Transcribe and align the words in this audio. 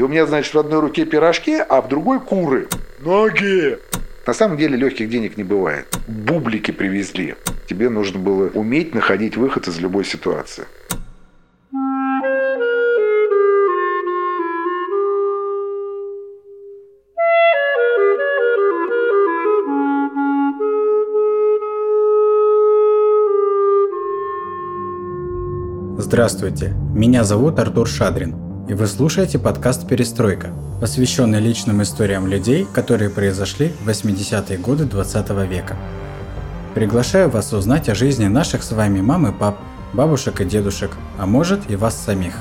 И 0.00 0.02
у 0.02 0.08
меня, 0.08 0.24
значит, 0.24 0.54
в 0.54 0.58
одной 0.58 0.80
руке 0.80 1.04
пирожки, 1.04 1.58
а 1.58 1.82
в 1.82 1.88
другой 1.88 2.20
куры. 2.20 2.68
Ноги! 3.00 3.76
На 4.26 4.32
самом 4.32 4.56
деле 4.56 4.74
легких 4.74 5.10
денег 5.10 5.36
не 5.36 5.44
бывает. 5.44 5.94
Бублики 6.08 6.70
привезли. 6.70 7.34
Тебе 7.68 7.90
нужно 7.90 8.18
было 8.18 8.48
уметь 8.54 8.94
находить 8.94 9.36
выход 9.36 9.68
из 9.68 9.78
любой 9.78 10.06
ситуации. 10.06 10.64
Здравствуйте, 25.98 26.74
меня 26.94 27.22
зовут 27.22 27.58
Артур 27.58 27.86
Шадрин, 27.86 28.49
и 28.70 28.72
вы 28.72 28.86
слушаете 28.86 29.36
подкаст 29.36 29.88
«Перестройка», 29.88 30.52
посвященный 30.80 31.40
личным 31.40 31.82
историям 31.82 32.28
людей, 32.28 32.68
которые 32.72 33.10
произошли 33.10 33.72
в 33.80 33.88
80-е 33.88 34.58
годы 34.58 34.84
20 34.84 35.28
века. 35.48 35.76
Приглашаю 36.76 37.30
вас 37.30 37.52
узнать 37.52 37.88
о 37.88 37.96
жизни 37.96 38.26
наших 38.26 38.62
с 38.62 38.70
вами 38.70 39.00
мам 39.00 39.26
и 39.26 39.36
пап, 39.36 39.58
бабушек 39.92 40.40
и 40.40 40.44
дедушек, 40.44 40.92
а 41.18 41.26
может 41.26 41.68
и 41.68 41.74
вас 41.74 42.00
самих. 42.00 42.34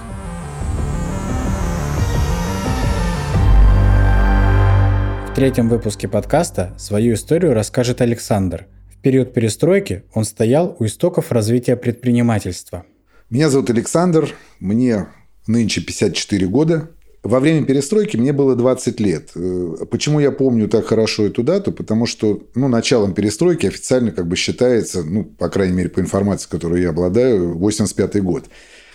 В 5.32 5.34
третьем 5.34 5.68
выпуске 5.68 6.08
подкаста 6.08 6.76
свою 6.78 7.16
историю 7.16 7.56
расскажет 7.56 8.02
Александр. 8.02 8.68
В 8.96 9.02
период 9.02 9.34
перестройки 9.34 10.04
он 10.14 10.26
стоял 10.26 10.76
у 10.78 10.86
истоков 10.86 11.32
развития 11.32 11.76
предпринимательства– 11.76 12.84
меня 13.30 13.52
зовут 13.52 13.70
Александр, 13.70 14.34
мне 14.60 15.06
нынче 15.50 15.82
54 15.82 16.48
года. 16.48 16.90
Во 17.22 17.42
время 17.42 17.66
перестройки 17.66 18.16
мне 18.16 18.32
было 18.32 18.56
20 18.56 19.00
лет. 19.02 19.32
Э, 19.36 19.76
почему 19.92 20.22
я 20.22 20.32
помню 20.32 20.70
так 20.70 20.86
хорошо 20.86 21.26
эту 21.26 21.44
дату? 21.44 21.74
Потому 21.74 22.06
что 22.06 22.44
ну, 22.56 22.70
началом 22.70 23.14
перестройки 23.14 23.66
официально 23.66 24.12
как 24.12 24.28
бы 24.28 24.38
считается, 24.38 25.04
ну, 25.04 25.26
по 25.26 25.50
крайней 25.50 25.74
мере, 25.76 25.90
по 25.90 26.00
информации, 26.00 26.48
которую 26.50 26.82
я 26.82 26.90
обладаю, 26.90 27.58
85 27.58 28.24
год 28.24 28.46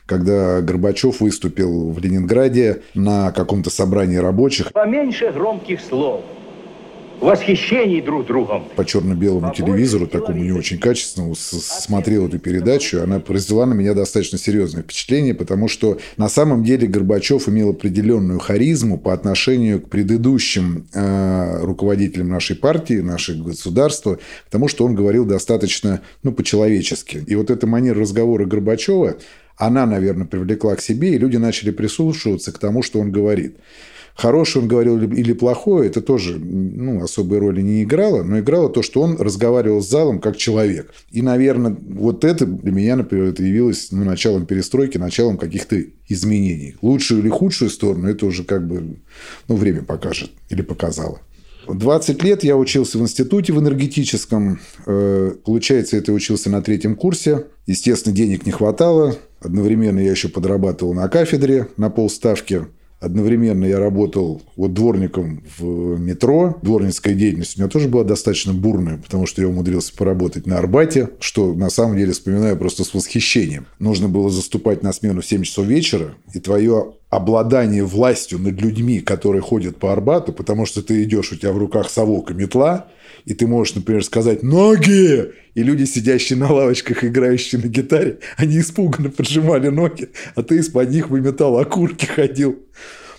когда 0.07 0.61
Горбачев 0.61 1.21
выступил 1.21 1.91
в 1.91 1.99
Ленинграде 1.99 2.83
на 2.93 3.33
каком-то 3.33 3.71
собрании 3.71 4.17
рабочих. 4.17 4.71
Поменьше 4.71 5.33
громких 5.33 5.81
слов 5.81 6.23
восхищений 7.21 8.01
друг 8.01 8.27
другом. 8.27 8.65
По 8.77 8.85
черно-белому 8.85 9.53
телевизору, 9.55 10.07
такому 10.07 10.43
не 10.43 10.53
очень 10.53 10.79
качественному, 10.79 11.35
смотрел 11.35 12.29
эту 12.29 12.39
передачу. 12.39 13.03
Она 13.03 13.21
произвела 13.21 13.67
на 13.67 13.75
меня 13.75 13.95
достаточно 13.95 14.39
серьезное 14.39 14.83
впечатление, 14.83 15.35
потому 15.35 15.69
что 15.69 15.99
на 16.17 16.29
самом 16.29 16.65
деле 16.65 16.87
Горбачев 16.87 17.49
имел 17.49 17.71
определенную 17.71 18.39
харизму 18.39 18.99
по 18.99 19.13
отношению 19.13 19.81
к 19.81 19.89
предыдущим 19.89 20.87
э, 20.93 21.65
руководителям 21.65 22.29
нашей 22.29 22.57
партии, 22.57 22.95
нашего 22.95 23.45
государства, 23.45 24.19
потому 24.47 24.69
что 24.69 24.85
он 24.85 24.95
говорил 24.95 25.25
достаточно 25.25 26.01
ну, 26.23 26.33
по-человечески. 26.33 27.25
И 27.27 27.35
вот 27.35 27.51
эта 27.51 27.67
манера 27.67 28.01
разговора 28.01 28.45
Горбачева, 28.45 29.17
она, 29.57 29.87
наверное, 29.87 30.27
привлекла 30.27 30.75
к 30.75 30.81
себе, 30.81 31.15
и 31.15 31.19
люди 31.19 31.37
начали 31.37 31.71
прислушиваться 31.71 32.53
к 32.53 32.59
тому, 32.59 32.83
что 32.83 33.01
он 33.01 33.13
говорит. 33.13 33.57
Хороший 34.15 34.63
он 34.63 34.69
говорил 34.69 35.03
или 35.03 35.33
плохой, 35.33 35.89
это 35.89 36.01
тоже 36.01 36.39
ну, 36.39 37.03
особой 37.03 37.39
роли 37.39 37.63
не 37.63 37.83
играло, 37.83 38.23
но 38.23 38.39
играло 38.39 38.69
то, 38.71 38.81
что 38.83 39.03
он 39.03 39.17
разговаривал 39.17 39.83
с 39.83 39.91
залом 39.91 40.21
как 40.21 40.37
человек. 40.37 40.95
И, 41.11 41.21
наверное, 41.21 41.77
вот 41.81 42.25
это 42.25 42.47
для 42.47 42.71
меня, 42.71 42.95
например, 42.95 43.27
это 43.27 43.43
явилось 43.43 43.89
ну, 43.91 44.05
началом 44.05 44.47
перестройки, 44.47 44.99
началом 44.99 45.37
каких-то 45.37 45.83
изменений. 46.09 46.77
Лучшую 46.81 47.23
или 47.23 47.29
худшую 47.29 47.71
сторону, 47.71 48.09
это 48.09 48.27
уже 48.27 48.45
как 48.45 48.69
бы 48.69 48.99
ну, 49.49 49.57
время 49.57 49.83
покажет 49.83 50.31
или 50.49 50.63
показало. 50.63 51.21
20 51.67 52.23
лет 52.23 52.45
я 52.45 52.57
учился 52.57 52.99
в 52.99 53.03
институте 53.03 53.53
в 53.53 53.59
энергетическом. 53.59 54.61
Э, 54.87 55.33
получается, 55.45 55.97
это 55.97 56.13
учился 56.13 56.51
на 56.51 56.63
третьем 56.63 56.95
курсе. 56.95 57.47
Естественно, 57.67 58.15
денег 58.15 58.47
не 58.47 58.53
хватало. 58.53 59.17
Одновременно 59.41 59.99
я 59.99 60.11
еще 60.11 60.29
подрабатывал 60.29 60.95
на 60.95 61.09
кафедре 61.09 61.69
на 61.77 61.91
полставки. 61.91 62.67
Одновременно 63.05 63.67
я 63.67 63.79
работал 63.79 64.41
вот 64.57 64.73
дворником 64.73 65.43
в 65.59 66.01
метро. 66.01 66.59
Дворницкая 66.63 67.15
деятельность 67.15 67.59
у 67.59 67.61
меня 67.61 67.69
тоже 67.69 67.89
была 67.89 68.03
достаточно 68.03 68.55
бурная, 68.55 68.97
потому 68.97 69.27
что 69.27 69.43
я 69.43 69.49
умудрился 69.49 69.95
поработать 69.95 70.47
на 70.47 70.57
Арбате, 70.57 71.11
что 71.21 71.53
на 71.55 71.69
самом 71.69 71.99
деле 71.99 72.13
вспоминаю 72.13 72.57
просто 72.57 72.83
с 72.83 72.95
восхищением. 72.95 73.67
Нужно 73.79 74.09
было 74.09 74.31
заступать 74.31 74.83
на 74.83 74.93
смену 74.95 75.21
в 75.21 75.27
7 75.27 75.43
часов 75.43 75.67
вечера, 75.67 76.15
и 76.33 76.41
твое 76.41 76.95
обладание 77.15 77.85
властью 77.85 78.39
над 78.39 78.61
людьми, 78.61 79.01
которые 79.01 79.41
ходят 79.41 79.77
по 79.77 79.93
Арбату, 79.93 80.33
потому 80.33 80.67
что 80.67 80.83
ты 80.83 81.03
идешь, 81.05 81.33
у 81.33 81.37
тебя 81.37 81.53
в 81.53 81.59
руках 81.59 81.89
совок 81.89 82.31
и 82.31 82.35
метла, 82.35 82.89
и 83.25 83.35
ты 83.35 83.47
можешь, 83.47 83.77
например, 83.77 84.05
сказать 84.05 84.43
«ноги!» 84.43 85.33
И 85.55 85.63
люди, 85.63 85.85
сидящие 85.85 86.39
на 86.39 86.53
лавочках, 86.53 87.05
играющие 87.05 87.61
на 87.61 87.69
гитаре, 87.69 88.19
они 88.37 88.59
испуганно 88.59 89.11
поджимали 89.11 89.69
ноги, 89.69 90.11
а 90.35 90.43
ты 90.43 90.57
из-под 90.57 90.91
них 90.91 91.09
выметал 91.09 91.57
окурки 91.59 92.07
ходил. 92.07 92.59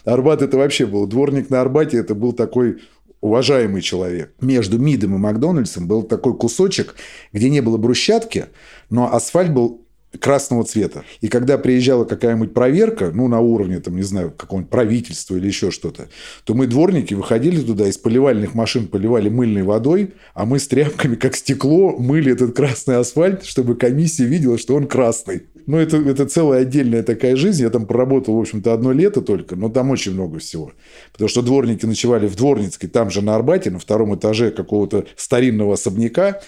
Арбат 0.04 0.42
это 0.42 0.58
вообще 0.58 0.86
был. 0.86 1.08
Дворник 1.08 1.50
на 1.50 1.62
Арбате 1.62 1.98
это 1.98 2.14
был 2.14 2.34
такой 2.34 2.82
уважаемый 3.22 3.82
человек. 3.82 4.34
Между 4.42 4.78
МИДом 4.78 5.16
и 5.16 5.18
Макдональдсом 5.18 5.88
был 5.88 6.04
такой 6.04 6.36
кусочек, 6.36 6.96
где 7.32 7.50
не 7.50 7.62
было 7.62 7.78
брусчатки, 7.78 8.48
но 8.90 9.12
асфальт 9.14 9.54
был 9.54 9.85
красного 10.20 10.64
цвета. 10.64 11.04
И 11.22 11.28
когда 11.28 11.58
приезжала 11.58 12.06
какая-нибудь 12.06 12.54
проверка, 12.54 13.12
ну, 13.14 13.28
на 13.28 13.40
уровне, 13.40 13.80
там, 13.80 13.96
не 13.96 14.04
знаю, 14.04 14.32
какого-нибудь 14.32 14.70
правительства 14.72 15.36
или 15.36 15.48
еще 15.48 15.72
что-то, 15.72 16.08
то 16.44 16.54
мы, 16.54 16.68
дворники, 16.68 17.14
выходили 17.14 17.62
туда, 17.62 17.88
из 17.88 17.98
поливальных 17.98 18.54
машин 18.54 18.88
поливали 18.88 19.30
мыльной 19.30 19.64
водой, 19.64 20.14
а 20.34 20.46
мы 20.46 20.60
с 20.60 20.68
тряпками, 20.68 21.16
как 21.16 21.36
стекло, 21.36 21.96
мыли 21.98 22.32
этот 22.32 22.56
красный 22.56 22.98
асфальт, 22.98 23.44
чтобы 23.46 23.76
комиссия 23.76 24.26
видела, 24.26 24.58
что 24.58 24.76
он 24.76 24.88
красный. 24.88 25.44
Ну, 25.68 25.78
это, 25.78 25.98
это 25.98 26.28
целая 26.28 26.62
отдельная 26.62 27.02
такая 27.02 27.36
жизнь. 27.36 27.64
Я 27.64 27.70
там 27.70 27.88
проработал, 27.88 28.36
в 28.36 28.40
общем-то, 28.40 28.72
одно 28.74 28.92
лето 28.92 29.22
только, 29.22 29.56
но 29.56 29.70
там 29.70 29.90
очень 29.90 30.14
много 30.14 30.40
всего. 30.40 30.74
Потому 31.12 31.28
что 31.28 31.42
дворники 31.42 31.86
ночевали 31.86 32.28
в 32.28 32.36
Дворницкой, 32.36 32.90
там 32.90 33.10
же 33.10 33.22
на 33.22 33.36
Арбате, 33.36 33.72
на 33.72 33.80
втором 33.80 34.16
этаже 34.16 34.52
какого-то 34.52 35.06
старинного 35.16 35.74
особняка. 35.74 36.42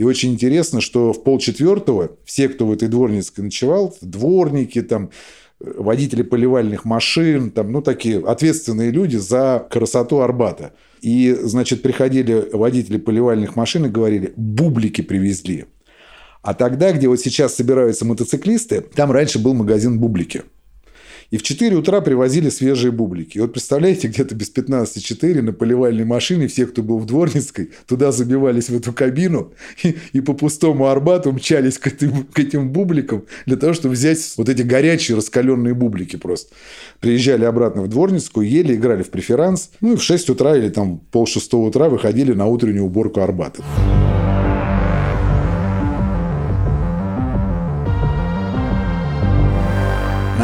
И 0.00 0.02
очень 0.02 0.32
интересно, 0.32 0.80
что 0.80 1.12
в 1.12 1.22
полчетвертого 1.22 2.12
все, 2.24 2.48
кто 2.48 2.64
в 2.64 2.72
этой 2.72 2.88
дворницкой 2.88 3.44
ночевал, 3.44 3.94
дворники, 4.00 4.80
там, 4.80 5.10
водители 5.58 6.22
поливальных 6.22 6.86
машин, 6.86 7.50
там, 7.50 7.70
ну, 7.70 7.82
такие 7.82 8.18
ответственные 8.18 8.92
люди 8.92 9.18
за 9.18 9.66
красоту 9.70 10.20
Арбата. 10.20 10.72
И, 11.02 11.36
значит, 11.42 11.82
приходили 11.82 12.48
водители 12.50 12.96
поливальных 12.96 13.56
машин 13.56 13.84
и 13.84 13.90
говорили, 13.90 14.32
бублики 14.36 15.02
привезли. 15.02 15.66
А 16.40 16.54
тогда, 16.54 16.92
где 16.92 17.06
вот 17.06 17.20
сейчас 17.20 17.56
собираются 17.56 18.06
мотоциклисты, 18.06 18.80
там 18.80 19.12
раньше 19.12 19.38
был 19.38 19.52
магазин 19.52 20.00
бублики. 20.00 20.44
И 21.30 21.36
в 21.36 21.42
4 21.42 21.76
утра 21.76 22.00
привозили 22.00 22.48
свежие 22.48 22.90
бублики. 22.90 23.38
И 23.38 23.40
вот 23.40 23.52
представляете, 23.52 24.08
где-то 24.08 24.34
без 24.34 24.52
15-4 24.52 25.42
на 25.42 25.52
поливальной 25.52 26.04
машине 26.04 26.48
все, 26.48 26.66
кто 26.66 26.82
был 26.82 26.98
в 26.98 27.06
Дворницкой, 27.06 27.70
туда 27.86 28.10
забивались 28.10 28.68
в 28.68 28.76
эту 28.76 28.92
кабину 28.92 29.52
и, 29.82 29.96
и 30.12 30.20
по 30.20 30.34
пустому 30.34 30.88
Арбату 30.88 31.32
мчались 31.32 31.78
к 31.78 31.86
этим, 31.86 32.24
к 32.24 32.38
этим 32.38 32.70
бубликам 32.70 33.24
для 33.46 33.56
того, 33.56 33.74
чтобы 33.74 33.94
взять 33.94 34.34
вот 34.36 34.48
эти 34.48 34.62
горячие 34.62 35.16
раскаленные 35.16 35.74
бублики 35.74 36.16
просто. 36.16 36.54
Приезжали 36.98 37.44
обратно 37.44 37.82
в 37.82 37.88
Дворницкую, 37.88 38.48
ели, 38.48 38.74
играли 38.74 39.02
в 39.02 39.10
преферанс. 39.10 39.70
Ну 39.80 39.92
и 39.92 39.96
в 39.96 40.02
6 40.02 40.30
утра 40.30 40.56
или 40.56 40.68
там 40.68 40.98
пол 40.98 41.26
шестого 41.26 41.68
утра 41.68 41.88
выходили 41.88 42.32
на 42.32 42.46
утреннюю 42.46 42.86
уборку 42.86 43.20
Арбата. 43.20 43.62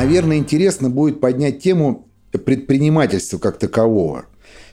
Наверное, 0.06 0.36
интересно 0.36 0.88
будет 0.88 1.18
поднять 1.18 1.58
тему 1.58 2.06
предпринимательства 2.30 3.38
как 3.38 3.58
такового. 3.58 4.26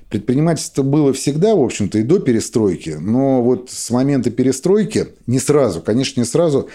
Предпринимательство 0.08 0.84
было 0.84 1.12
всегда, 1.12 1.56
в 1.56 1.62
общем-то, 1.64 1.98
и 1.98 2.04
до 2.04 2.20
перестройки, 2.20 2.98
но 3.02 3.42
вот 3.42 3.72
с 3.72 3.90
момента 3.90 4.30
перестройки, 4.30 5.08
не 5.26 5.40
сразу, 5.40 5.82
конечно, 5.82 6.20
не 6.20 6.28
сразу, 6.28 6.70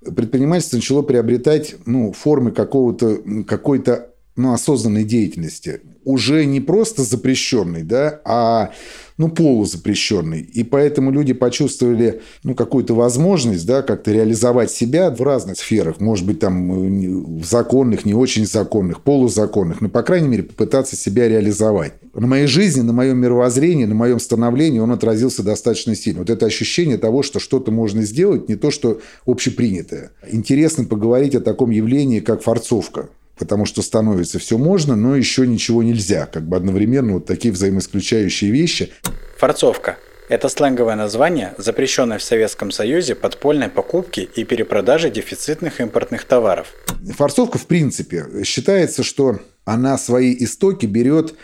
предпринимательство 0.00 0.78
начало 0.78 1.02
приобретать 1.02 1.74
ну, 1.84 2.12
формы 2.12 2.50
какого-то, 2.50 3.18
какой-то 3.46 4.07
ну, 4.38 4.52
осознанной 4.52 5.04
деятельности. 5.04 5.80
Уже 6.04 6.44
не 6.46 6.60
просто 6.60 7.02
запрещенной, 7.02 7.82
да, 7.82 8.20
а 8.24 8.70
ну, 9.18 9.28
полузапрещенный. 9.28 10.40
И 10.40 10.62
поэтому 10.62 11.10
люди 11.10 11.32
почувствовали 11.34 12.22
ну, 12.44 12.54
какую-то 12.54 12.94
возможность 12.94 13.66
да, 13.66 13.82
как-то 13.82 14.12
реализовать 14.12 14.70
себя 14.70 15.10
в 15.10 15.20
разных 15.20 15.58
сферах. 15.58 16.00
Может 16.00 16.24
быть, 16.24 16.38
там 16.38 17.38
в 17.40 17.44
законных, 17.44 18.04
не 18.04 18.14
очень 18.14 18.46
законных, 18.46 19.02
полузаконных. 19.02 19.80
Но, 19.80 19.88
по 19.88 20.02
крайней 20.04 20.28
мере, 20.28 20.44
попытаться 20.44 20.94
себя 20.94 21.28
реализовать. 21.28 21.94
На 22.14 22.28
моей 22.28 22.46
жизни, 22.46 22.80
на 22.80 22.92
моем 22.92 23.18
мировоззрении, 23.18 23.86
на 23.86 23.94
моем 23.96 24.20
становлении 24.20 24.78
он 24.78 24.92
отразился 24.92 25.42
достаточно 25.42 25.96
сильно. 25.96 26.20
Вот 26.20 26.30
это 26.30 26.46
ощущение 26.46 26.96
того, 26.96 27.24
что 27.24 27.40
что-то 27.40 27.72
можно 27.72 28.02
сделать, 28.02 28.48
не 28.48 28.54
то, 28.54 28.70
что 28.70 29.00
общепринятое. 29.26 30.12
Интересно 30.30 30.84
поговорить 30.84 31.34
о 31.34 31.40
таком 31.40 31.70
явлении, 31.70 32.20
как 32.20 32.42
форцовка 32.42 33.08
потому 33.38 33.64
что 33.64 33.82
становится 33.82 34.38
все 34.38 34.58
можно, 34.58 34.96
но 34.96 35.16
еще 35.16 35.46
ничего 35.46 35.82
нельзя. 35.82 36.26
Как 36.26 36.46
бы 36.46 36.56
одновременно 36.56 37.14
вот 37.14 37.26
такие 37.26 37.52
взаимоисключающие 37.52 38.50
вещи. 38.50 38.92
Форцовка– 39.38 39.96
это 40.28 40.48
сленговое 40.48 40.96
название, 40.96 41.54
запрещенное 41.58 42.18
в 42.18 42.22
Советском 42.22 42.70
Союзе 42.70 43.14
подпольной 43.14 43.68
покупки 43.68 44.28
и 44.34 44.44
перепродажи 44.44 45.10
дефицитных 45.10 45.80
импортных 45.80 46.24
товаров. 46.24 46.74
Форцовка, 47.16 47.58
в 47.58 47.66
принципе, 47.66 48.26
считается, 48.44 49.02
что 49.02 49.38
она 49.64 49.96
свои 49.98 50.36
истоки 50.38 50.86
берет 50.86 51.34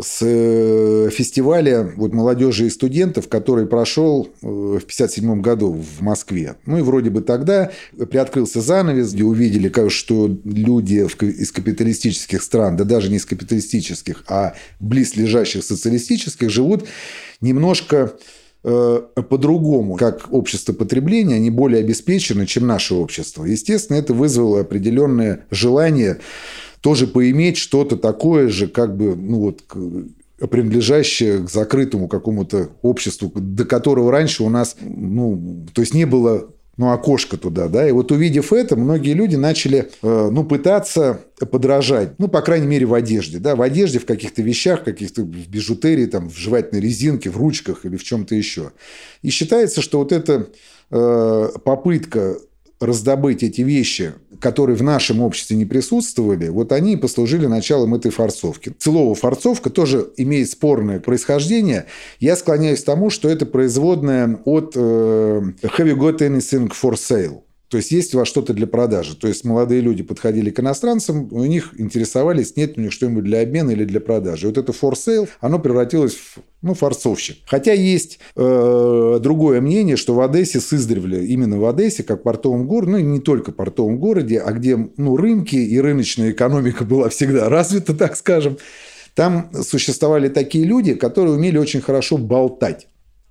с 0.00 0.18
э, 0.22 1.10
фестиваля 1.10 1.92
вот, 1.96 2.12
молодежи 2.12 2.66
и 2.66 2.70
студентов, 2.70 3.28
который 3.28 3.66
прошел 3.66 4.28
э, 4.42 4.46
в 4.46 4.84
1957 4.84 5.40
году 5.40 5.72
в 5.72 6.02
Москве. 6.02 6.56
Ну 6.66 6.78
и 6.78 6.82
вроде 6.82 7.10
бы 7.10 7.20
тогда 7.20 7.70
приоткрылся 8.10 8.60
занавес, 8.60 9.12
где 9.12 9.24
увидели, 9.24 9.72
что 9.88 10.30
люди 10.44 11.06
из 11.20 11.52
капиталистических 11.52 12.42
стран, 12.42 12.76
да 12.76 12.84
даже 12.84 13.10
не 13.10 13.16
из 13.16 13.26
капиталистических, 13.26 14.24
а 14.28 14.54
близлежащих 14.80 15.64
социалистических, 15.64 16.50
живут 16.50 16.86
немножко 17.40 18.12
э, 18.62 19.00
по-другому, 19.28 19.96
как 19.96 20.32
общество 20.32 20.72
потребления, 20.72 21.36
они 21.36 21.50
более 21.50 21.80
обеспечены, 21.80 22.46
чем 22.46 22.66
наше 22.66 22.94
общество. 22.94 23.44
Естественно, 23.44 23.96
это 23.96 24.14
вызвало 24.14 24.60
определенное 24.60 25.46
желание 25.50 26.18
тоже 26.80 27.06
поиметь 27.06 27.56
что-то 27.56 27.96
такое 27.96 28.48
же, 28.48 28.68
как 28.68 28.96
бы, 28.96 29.16
ну 29.16 29.38
вот, 29.38 29.62
принадлежащее 30.46 31.44
к 31.44 31.50
закрытому 31.50 32.08
какому-то 32.08 32.70
обществу, 32.82 33.32
до 33.34 33.64
которого 33.64 34.12
раньше 34.12 34.44
у 34.44 34.48
нас, 34.48 34.76
ну, 34.80 35.66
то 35.74 35.80
есть 35.80 35.94
не 35.94 36.04
было 36.04 36.48
ну, 36.78 36.92
окошко 36.92 37.36
туда, 37.36 37.66
да, 37.66 37.88
и 37.88 37.90
вот 37.90 38.12
увидев 38.12 38.52
это, 38.52 38.76
многие 38.76 39.12
люди 39.12 39.34
начали, 39.34 39.90
э, 40.00 40.28
ну, 40.30 40.44
пытаться 40.44 41.20
подражать, 41.50 42.12
ну, 42.18 42.28
по 42.28 42.40
крайней 42.40 42.68
мере, 42.68 42.86
в 42.86 42.94
одежде, 42.94 43.40
да, 43.40 43.56
в 43.56 43.62
одежде, 43.62 43.98
в 43.98 44.06
каких-то 44.06 44.42
вещах, 44.42 44.84
каких-то 44.84 45.22
в 45.22 45.26
бижутерии, 45.26 46.06
там, 46.06 46.30
в 46.30 46.36
жевательной 46.36 46.80
резинке, 46.80 47.30
в 47.30 47.36
ручках 47.36 47.84
или 47.84 47.96
в 47.96 48.04
чем-то 48.04 48.36
еще. 48.36 48.70
И 49.22 49.30
считается, 49.30 49.82
что 49.82 49.98
вот 49.98 50.12
эта 50.12 50.50
э, 50.92 51.48
попытка 51.64 52.38
раздобыть 52.80 53.42
эти 53.42 53.62
вещи, 53.62 54.14
которые 54.40 54.76
в 54.76 54.82
нашем 54.82 55.20
обществе 55.20 55.56
не 55.56 55.64
присутствовали, 55.64 56.48
вот 56.48 56.72
они 56.72 56.92
и 56.92 56.96
послужили 56.96 57.46
началом 57.46 57.94
этой 57.94 58.10
форцовки. 58.10 58.74
Слово 58.78 59.14
«форцовка» 59.14 59.70
тоже 59.70 60.10
имеет 60.16 60.50
спорное 60.50 61.00
происхождение. 61.00 61.86
Я 62.20 62.36
склоняюсь 62.36 62.82
к 62.82 62.86
тому, 62.86 63.10
что 63.10 63.28
это 63.28 63.46
производное 63.46 64.38
от 64.44 64.72
э, 64.76 64.78
«Have 64.78 65.86
you 65.86 65.96
got 65.96 66.18
anything 66.18 66.70
for 66.70 66.92
sale?» 66.92 67.42
То 67.68 67.76
есть 67.76 67.90
есть 67.90 68.14
у 68.14 68.18
вас 68.18 68.28
что-то 68.28 68.54
для 68.54 68.66
продажи. 68.66 69.14
То 69.14 69.28
есть 69.28 69.44
молодые 69.44 69.82
люди 69.82 70.02
подходили 70.02 70.50
к 70.50 70.60
иностранцам, 70.60 71.28
у 71.30 71.44
них 71.44 71.74
интересовались, 71.78 72.56
нет 72.56 72.78
у 72.78 72.80
них 72.80 72.92
что-нибудь 72.92 73.24
для 73.24 73.42
обмена 73.42 73.70
или 73.72 73.84
для 73.84 74.00
продажи. 74.00 74.46
Вот 74.46 74.56
это 74.56 74.72
for 74.72 74.92
sale, 74.92 75.28
оно 75.40 75.58
превратилось 75.58 76.14
в 76.14 76.38
ну, 76.62 76.74
форцовщик. 76.74 77.38
Хотя 77.46 77.72
есть 77.72 78.18
э, 78.34 79.18
другое 79.20 79.60
мнение, 79.60 79.96
что 79.96 80.14
в 80.14 80.20
Одессе 80.20 80.60
с 80.60 80.72
именно 80.72 81.58
в 81.58 81.66
Одессе, 81.66 82.02
как 82.02 82.22
портовом 82.22 82.66
городе, 82.66 82.92
ну 82.92 82.98
и 82.98 83.02
не 83.02 83.20
только 83.20 83.52
портовом 83.52 83.98
городе, 83.98 84.40
а 84.40 84.52
где 84.52 84.76
ну, 84.96 85.16
рынки 85.16 85.56
и 85.56 85.78
рыночная 85.78 86.30
экономика 86.30 86.84
была 86.84 87.10
всегда 87.10 87.48
развита, 87.48 87.94
так 87.98 88.16
скажем, 88.16 88.56
там 89.14 89.50
существовали 89.62 90.28
такие 90.28 90.64
люди, 90.64 90.94
которые 90.94 91.34
умели 91.34 91.58
очень 91.58 91.80
хорошо 91.80 92.18
болтать. 92.18 92.88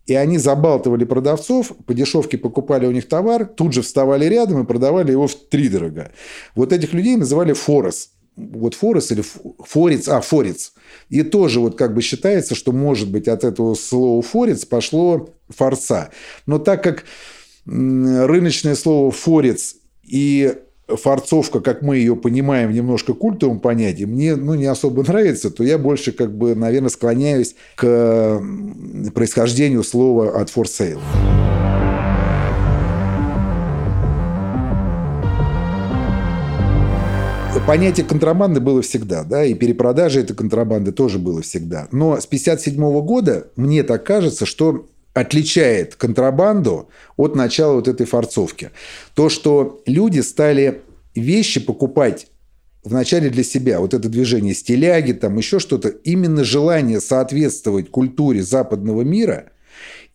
И 0.08 0.16
они 0.16 0.38
забалтывали 0.38 1.04
продавцов, 1.04 1.74
по 1.86 1.94
дешевке 1.94 2.38
покупали 2.38 2.88
у 2.88 2.92
них 2.92 3.08
товар, 3.08 3.46
тут 3.46 3.74
же 3.74 3.82
вставали 3.82 4.26
рядом 4.26 4.64
и 4.64 4.66
продавали 4.66 5.12
его 5.12 5.28
в 5.28 5.36
три 5.36 5.68
дорога. 5.68 6.12
Вот 6.56 6.72
этих 6.72 6.94
людей 6.94 7.18
называли 7.18 7.54
форес. 7.54 8.12
Вот 8.38 8.74
форес 8.74 9.12
или 9.12 9.24
форец, 9.60 10.08
а, 10.08 10.22
форец. 10.22 10.74
И 11.10 11.24
тоже 11.24 11.60
вот 11.60 11.78
как 11.78 11.94
бы 11.94 12.02
считается, 12.02 12.56
что, 12.56 12.72
может 12.72 13.12
быть, 13.12 13.28
от 13.28 13.44
этого 13.44 13.74
слова 13.76 14.22
форец 14.22 14.64
пошло 14.64 15.30
форца. 15.50 16.12
Но 16.46 16.58
так 16.58 16.84
как 16.84 17.04
рыночное 17.66 18.76
слово 18.76 19.12
форец 19.12 19.76
и 20.04 20.56
форцовка, 20.88 21.60
как 21.60 21.82
мы 21.82 21.98
ее 21.98 22.16
понимаем, 22.16 22.72
немножко 22.72 23.14
культовым 23.14 23.60
понятием, 23.60 24.12
мне 24.12 24.36
ну, 24.36 24.56
не 24.56 24.66
особо 24.66 25.04
нравится, 25.04 25.52
то 25.52 25.64
я 25.64 25.78
больше, 25.78 26.12
как 26.12 26.36
бы, 26.36 26.56
наверное, 26.56 26.90
склоняюсь 26.90 27.56
к 27.76 28.42
происхождению 29.14 29.84
слова 29.84 30.40
от 30.40 30.50
for 30.50 30.64
sale. 30.64 31.00
Понятие 37.66 38.06
контрабанды 38.06 38.62
было 38.62 38.82
всегда, 38.82 39.26
да, 39.26 39.44
и 39.44 39.54
перепродажи 39.54 40.22
этой 40.22 40.34
контрабанды 40.34 40.94
тоже 40.94 41.20
было 41.20 41.42
всегда. 41.42 41.90
Но 41.92 42.14
с 42.14 42.26
1957 42.26 43.02
года, 43.02 43.48
мне 43.58 43.84
так 43.84 44.06
кажется, 44.06 44.46
что 44.46 44.86
отличает 45.20 45.96
контрабанду 45.96 46.90
от 47.16 47.36
начала 47.36 47.74
вот 47.74 47.88
этой 47.88 48.06
форцовки. 48.06 48.72
То, 49.14 49.30
что 49.30 49.82
люди 49.86 50.20
стали 50.20 50.82
вещи 51.16 51.60
покупать 51.60 52.28
вначале 52.84 53.30
для 53.30 53.44
себя. 53.44 53.80
Вот 53.80 53.94
это 53.94 54.10
движение 54.10 54.54
стиляги, 54.54 55.14
там 55.14 55.38
еще 55.38 55.60
что-то. 55.60 55.90
Именно 55.90 56.44
желание 56.44 57.02
соответствовать 57.02 57.90
культуре 57.90 58.44
западного 58.44 59.02
мира– 59.02 59.52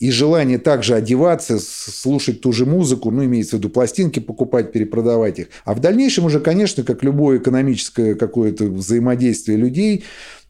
и 0.02 0.10
желание 0.10 0.58
также 0.58 0.96
одеваться, 0.96 1.60
слушать 1.60 2.40
ту 2.40 2.52
же 2.52 2.66
музыку, 2.66 3.12
ну, 3.12 3.24
имеется 3.24 3.54
в 3.54 3.58
виду 3.60 3.68
пластинки 3.68 4.18
покупать, 4.18 4.72
перепродавать 4.72 5.38
их. 5.38 5.46
А 5.64 5.74
в 5.74 5.80
дальнейшем 5.80 6.24
уже, 6.24 6.40
конечно, 6.40 6.82
как 6.82 7.04
любое 7.04 7.38
экономическое 7.38 8.16
какое-то 8.16 8.64
взаимодействие 8.64 9.58
людей, 9.58 10.02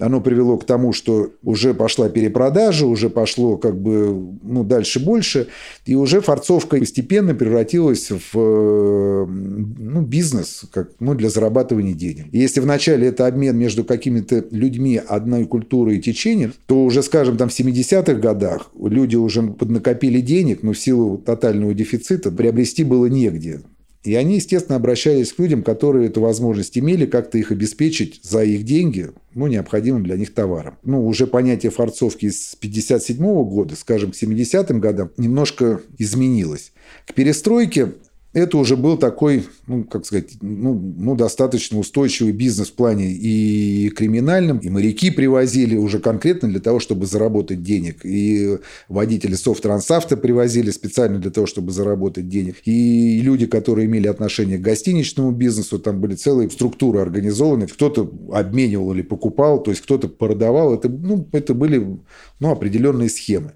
оно 0.02 0.20
привело 0.20 0.56
к 0.58 0.64
тому, 0.64 0.93
что 0.93 1.31
уже 1.43 1.75
пошла 1.75 2.08
перепродажа, 2.08 2.87
уже 2.87 3.08
пошло 3.08 3.56
как 3.56 3.81
бы 3.81 4.37
ну, 4.43 4.64
дальше 4.64 4.99
больше, 5.00 5.49
и 5.87 5.94
уже 5.94 6.20
форцовка 6.20 6.78
постепенно 6.78 7.34
превратилась 7.34 8.10
в 8.10 9.26
ну, 9.26 10.02
бизнес 10.02 10.64
как, 10.72 10.90
ну, 10.99 11.14
для 11.14 11.31
зарабатывания 11.31 11.94
денег. 11.94 12.26
И 12.32 12.38
если 12.38 12.60
вначале 12.60 13.08
это 13.08 13.26
обмен 13.26 13.56
между 13.56 13.84
какими-то 13.84 14.44
людьми 14.50 15.00
одной 15.06 15.44
культуры 15.46 15.96
и 15.96 16.00
течением, 16.00 16.52
то 16.66 16.84
уже, 16.84 17.02
скажем, 17.02 17.37
там 17.37 17.49
в 17.49 17.58
70-х 17.58 18.14
годах 18.14 18.70
люди 18.82 19.16
уже 19.16 19.43
поднакопили 19.43 20.20
денег, 20.20 20.62
но 20.62 20.72
в 20.72 20.78
силу 20.78 21.16
тотального 21.19 21.75
дефицита 21.75 22.31
приобрести 22.31 22.82
было 22.82 23.06
негде. 23.06 23.60
И 24.04 24.16
они, 24.16 24.37
естественно, 24.37 24.76
обращались 24.76 25.32
к 25.32 25.38
людям, 25.38 25.62
которые 25.62 26.08
эту 26.08 26.20
возможность 26.20 26.76
имели, 26.76 27.06
как-то 27.06 27.38
их 27.38 27.52
обеспечить 27.52 28.20
за 28.22 28.43
их 28.43 28.64
деньги, 28.64 29.10
ну, 29.34 29.46
необходимым 29.46 30.02
для 30.02 30.16
них 30.16 30.34
товаром. 30.34 30.76
Ну, 30.82 31.06
уже 31.06 31.26
понятие 31.28 31.71
форцовки 31.71 32.28
с 32.28 32.56
57 32.56 33.16
года, 33.44 33.76
скажем, 33.76 34.11
к 34.11 34.14
70-м 34.14 34.80
годам 34.80 35.11
немножко 35.16 35.80
изменилось. 35.99 36.73
К 37.06 37.14
перестройке 37.14 37.92
это 38.33 38.57
уже 38.57 38.77
был 38.77 38.97
такой, 38.97 39.47
ну, 39.67 39.85
как 39.85 40.07
сказать, 40.07 40.31
ну, 40.41 40.75
ну, 40.75 41.15
достаточно 41.15 41.79
устойчивый 41.79 42.33
бизнес 42.33 42.69
в 42.69 42.75
плане 42.75 43.12
и 43.12 43.91
криминальном, 43.91 44.59
и 44.59 44.71
моряки 44.71 45.11
привозили 45.11 45.77
уже 45.77 45.99
конкретно 45.99 46.49
для 46.49 46.61
того, 46.61 46.81
чтобы 46.81 47.05
заработать 47.07 47.62
денег, 47.62 48.05
и 48.05 48.59
водители 48.89 49.35
софтрансавто 49.35 50.17
привозили 50.17 50.71
специально 50.71 51.19
для 51.19 51.31
того, 51.31 51.47
чтобы 51.47 51.73
заработать 51.73 52.29
денег, 52.29 52.57
и 52.65 53.21
люди, 53.21 53.47
которые 53.47 53.87
имели 53.87 54.07
отношение 54.07 54.57
к 54.57 54.62
гостиничному 54.62 55.33
бизнесу, 55.33 55.79
там 55.79 56.01
были 56.01 56.15
целые 56.15 56.49
структуры 56.51 57.01
организованы, 57.01 57.67
кто-то 57.67 58.11
обменивал 58.33 58.95
или 58.95 59.03
покупал, 59.03 59.62
то 59.62 59.71
есть 59.71 59.83
кто-то 59.83 60.09
продавал, 60.09 60.75
это, 60.75 60.89
ну, 60.89 61.29
это 61.33 61.53
были 61.53 61.99
ну, 62.41 62.51
определенные 62.51 63.11
схемы. 63.11 63.53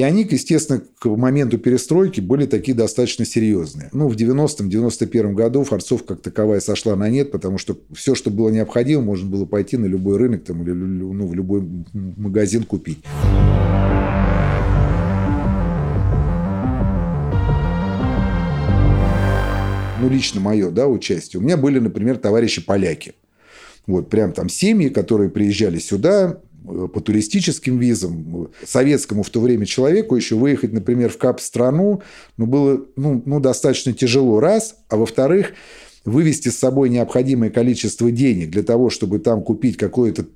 И 0.00 0.02
они, 0.02 0.26
естественно, 0.30 0.80
к 0.98 1.04
моменту 1.14 1.58
перестройки 1.58 2.22
были 2.22 2.46
такие 2.46 2.74
достаточно 2.74 3.26
серьезные. 3.26 3.90
Ну, 3.92 4.08
в 4.08 4.16
90-91 4.16 5.34
году 5.34 5.62
форцов 5.62 6.06
как 6.06 6.22
таковая 6.22 6.60
сошла 6.60 6.96
на 6.96 7.10
нет, 7.10 7.30
потому 7.30 7.58
что 7.58 7.76
все, 7.92 8.14
что 8.14 8.30
было 8.30 8.48
необходимо, 8.48 9.02
можно 9.02 9.28
было 9.28 9.44
пойти 9.44 9.76
на 9.76 9.84
любой 9.84 10.16
рынок 10.16 10.44
там, 10.44 10.62
или 10.62 10.70
ну, 10.72 11.26
в 11.26 11.34
любой 11.34 11.68
магазин 11.92 12.62
купить. 12.62 13.04
ну, 20.00 20.08
лично 20.08 20.40
мое, 20.40 20.70
да, 20.70 20.88
участие. 20.88 21.42
У 21.42 21.44
меня 21.44 21.58
были, 21.58 21.78
например, 21.78 22.16
товарищи 22.16 22.64
поляки. 22.64 23.12
Вот, 23.86 24.08
прям 24.08 24.32
там 24.32 24.48
семьи, 24.48 24.88
которые 24.88 25.28
приезжали 25.28 25.78
сюда, 25.78 26.40
по 26.64 27.00
туристическим 27.00 27.78
визам. 27.78 28.50
Советскому 28.64 29.22
в 29.22 29.30
то 29.30 29.40
время 29.40 29.66
человеку 29.66 30.16
еще 30.16 30.36
выехать, 30.36 30.72
например, 30.72 31.10
в 31.10 31.18
КАП-страну 31.18 32.02
ну, 32.36 32.46
было 32.46 32.84
ну, 32.96 33.22
ну, 33.24 33.40
достаточно 33.40 33.92
тяжело, 33.92 34.40
раз. 34.40 34.76
А 34.88 34.96
во-вторых, 34.96 35.52
вывести 36.04 36.48
с 36.48 36.58
собой 36.58 36.88
необходимое 36.88 37.50
количество 37.50 38.10
денег 38.10 38.50
для 38.50 38.62
того, 38.62 38.90
чтобы 38.90 39.18
там 39.18 39.42
купить 39.42 39.76
какое-то 39.76 40.26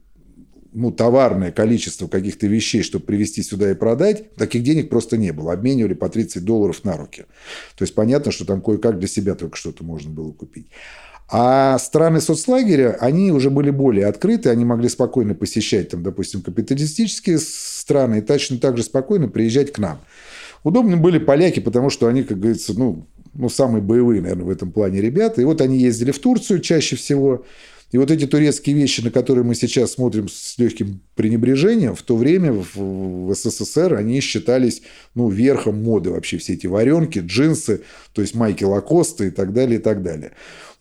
ну, 0.75 0.90
товарное 0.90 1.52
количество 1.52 2.09
каких-то 2.09 2.49
вещей, 2.49 2.83
чтобы 2.83 3.04
привезти 3.04 3.43
сюда 3.43 3.71
и 3.71 3.75
продать, 3.75 4.35
таких 4.35 4.64
денег 4.64 4.90
просто 4.90 5.16
не 5.16 5.33
было. 5.33 5.52
Обменивали 5.52 5.95
по 5.95 6.09
30 6.09 6.45
долларов 6.45 6.83
на 6.83 6.97
руки. 6.97 7.26
То 7.76 7.85
есть 7.85 7.95
понятно, 7.95 8.33
что 8.33 8.45
там 8.45 8.61
кое-как 8.61 8.99
для 8.99 9.07
себя 9.07 9.37
только 9.37 9.57
что-то 9.57 9.85
можно 9.85 10.11
было 10.11 10.33
купить. 10.33 10.66
А 11.28 11.78
страны 11.78 12.21
соцлагеря, 12.21 12.97
они 13.00 13.33
уже 13.33 13.50
были 13.50 13.71
более 13.71 14.07
открыты, 14.07 14.50
они 14.50 14.64
могли 14.64 14.88
спокойно 14.88 15.35
посещать, 15.35 15.88
там, 15.88 16.02
допустим, 16.02 16.43
капиталистические 16.43 17.38
страны 17.38 18.19
и 18.19 18.21
точно 18.21 18.59
так 18.59 18.76
же 18.76 18.83
спокойно 18.83 19.28
приезжать 19.28 19.73
к 19.73 19.78
нам. 19.78 20.00
Удобны 20.64 20.97
были 20.97 21.19
поляки, 21.19 21.61
потому 21.61 21.90
что 21.90 22.09
они, 22.09 22.25
как 22.25 22.38
говорится, 22.38 22.75
ну, 22.76 23.07
ну, 23.35 23.49
самые 23.49 23.83
боевые, 23.83 24.21
наверное, 24.21 24.45
в 24.45 24.50
этом 24.50 24.71
плане 24.71 25.00
ребята. 25.00 25.40
И 25.40 25.45
вот 25.45 25.61
они 25.61 25.78
ездили 25.78 26.11
в 26.12 26.19
Турцию 26.19 26.61
чаще 26.61 26.97
всего. 26.97 27.45
И 27.94 27.96
вот 27.96 28.10
эти 28.10 28.26
турецкие 28.26 28.74
вещи, 28.74 29.02
на 29.02 29.12
которые 29.12 29.44
мы 29.44 29.54
сейчас 29.54 29.92
смотрим 29.92 30.28
с 30.28 30.58
легким 30.58 31.00
пренебрежением, 31.14 31.94
в 31.94 32.02
то 32.02 32.16
время 32.16 32.52
в, 32.52 33.32
СССР 33.32 33.94
они 33.94 34.18
считались 34.18 34.82
ну, 35.14 35.28
верхом 35.28 35.80
моды 35.80 36.10
вообще. 36.10 36.38
Все 36.38 36.54
эти 36.54 36.66
варенки, 36.66 37.20
джинсы, 37.20 37.82
то 38.12 38.20
есть 38.20 38.34
майки 38.34 38.64
Лакоста 38.64 39.26
и 39.26 39.30
так 39.30 39.52
далее, 39.52 39.78
и 39.78 39.80
так 39.80 40.02
далее. 40.02 40.32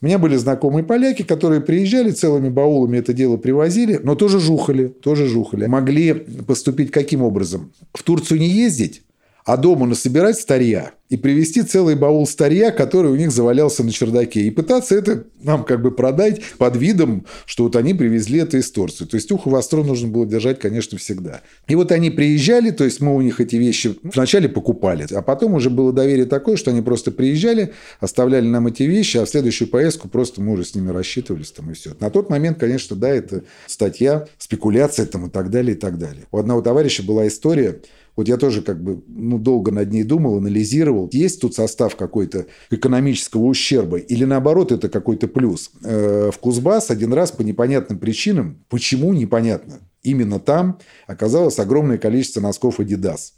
У 0.01 0.08
меня 0.08 0.17
были 0.17 0.36
знакомые 0.38 0.84
поляки, 0.84 1.22
которые 1.22 1.62
приезжали 1.62 2.10
целыми 2.10 2.50
баулами 2.50 2.98
это 2.98 3.13
дело 3.13 3.38
привозили, 3.38 4.00
но 4.01 4.15
тоже 4.15 4.39
жухали, 4.39 4.88
тоже 4.88 5.27
жухали. 5.27 5.67
Могли 5.67 6.13
поступить 6.13 6.89
каким 6.89 7.22
образом? 7.22 7.74
В 7.93 8.01
Турцию 8.01 8.39
не 8.39 8.50
ездить, 8.50 9.03
а 9.46 9.58
дома 9.58 9.86
насобирать 9.86 10.38
старья 10.38 10.94
и 11.14 11.18
привезти 11.18 11.62
целый 11.62 11.96
баул 11.96 12.26
старья, 12.26 12.72
который 12.72 13.12
у 13.12 13.16
них 13.16 13.30
завалялся 13.32 13.84
на 13.84 13.92
чердаке, 13.92 14.42
и 14.42 14.50
пытаться 14.50 14.96
это 14.96 15.26
нам 15.44 15.64
как 15.64 15.82
бы 15.82 15.92
продать 15.92 16.42
под 16.58 16.76
видом, 16.76 17.28
что 17.46 17.66
вот 17.66 17.76
они 17.76 17.94
привезли 17.94 18.40
это 18.40 18.58
из 18.58 18.72
Турции. 18.72 19.06
То 19.06 19.18
есть 19.18 19.32
ухо 19.32 19.50
востро 19.50 19.84
нужно 19.84 20.08
было 20.08 20.26
держать, 20.26 20.60
конечно, 20.60 20.98
всегда. 20.98 21.42
И 21.68 21.76
вот 21.76 21.92
они 21.92 22.10
приезжали, 22.10 22.72
то 22.72 22.84
есть 22.84 23.00
мы 23.00 23.16
у 23.16 23.22
них 23.22 23.40
эти 23.40 23.58
вещи 23.58 23.96
вначале 24.02 24.50
покупали, 24.50 25.06
а 25.12 25.22
потом 25.22 25.54
уже 25.54 25.70
было 25.70 25.94
доверие 25.94 26.26
такое, 26.26 26.56
что 26.56 26.72
они 26.72 26.82
просто 26.82 27.12
приезжали, 27.12 27.74
оставляли 28.00 28.48
нам 28.48 28.66
эти 28.66 28.84
вещи, 28.84 29.18
а 29.18 29.26
в 29.26 29.30
следующую 29.30 29.68
поездку 29.68 30.08
просто 30.08 30.42
мы 30.42 30.54
уже 30.54 30.66
с 30.66 30.74
ними 30.74 30.90
рассчитывались 30.90 31.52
там 31.52 31.70
и 31.70 31.74
все. 31.76 31.92
На 32.00 32.10
тот 32.10 32.32
момент, 32.32 32.58
конечно, 32.58 32.96
да, 32.96 33.10
это 33.10 33.44
статья, 33.68 34.28
спекуляция 34.40 35.06
там 35.06 35.28
и 35.28 35.30
так 35.30 35.52
далее, 35.52 35.76
и 35.76 35.80
так 35.80 36.00
далее. 36.00 36.24
У 36.32 36.40
одного 36.40 36.62
товарища 36.62 37.04
была 37.04 37.28
история, 37.28 37.82
вот 38.15 38.27
я 38.27 38.38
тоже 38.38 38.62
как 38.62 38.82
бы 38.84 39.03
ну, 39.08 39.38
долго 39.38 39.72
над 39.72 39.91
ней 39.91 40.03
думал, 40.03 40.38
анализировал. 40.38 41.10
Есть 41.12 41.41
тут 41.41 41.55
состав 41.55 41.96
какой-то 41.96 42.46
экономического 42.70 43.43
ущерба 43.43 43.98
или 43.98 44.24
наоборот 44.24 44.72
это 44.72 44.89
какой-то 44.89 45.27
плюс? 45.27 45.72
Э, 45.84 46.32
в 46.34 46.38
Кузбасс 46.39 46.91
один 46.91 47.13
раз 47.13 47.32
по 47.32 47.41
непонятным 47.41 48.00
причинам, 48.00 48.63
почему 48.70 49.13
непонятно, 49.13 49.79
именно 50.01 50.39
там 50.39 50.79
оказалось 51.08 51.60
огромное 51.60 51.98
количество 51.98 52.41
носков 52.41 52.79
Adidas 52.79 53.32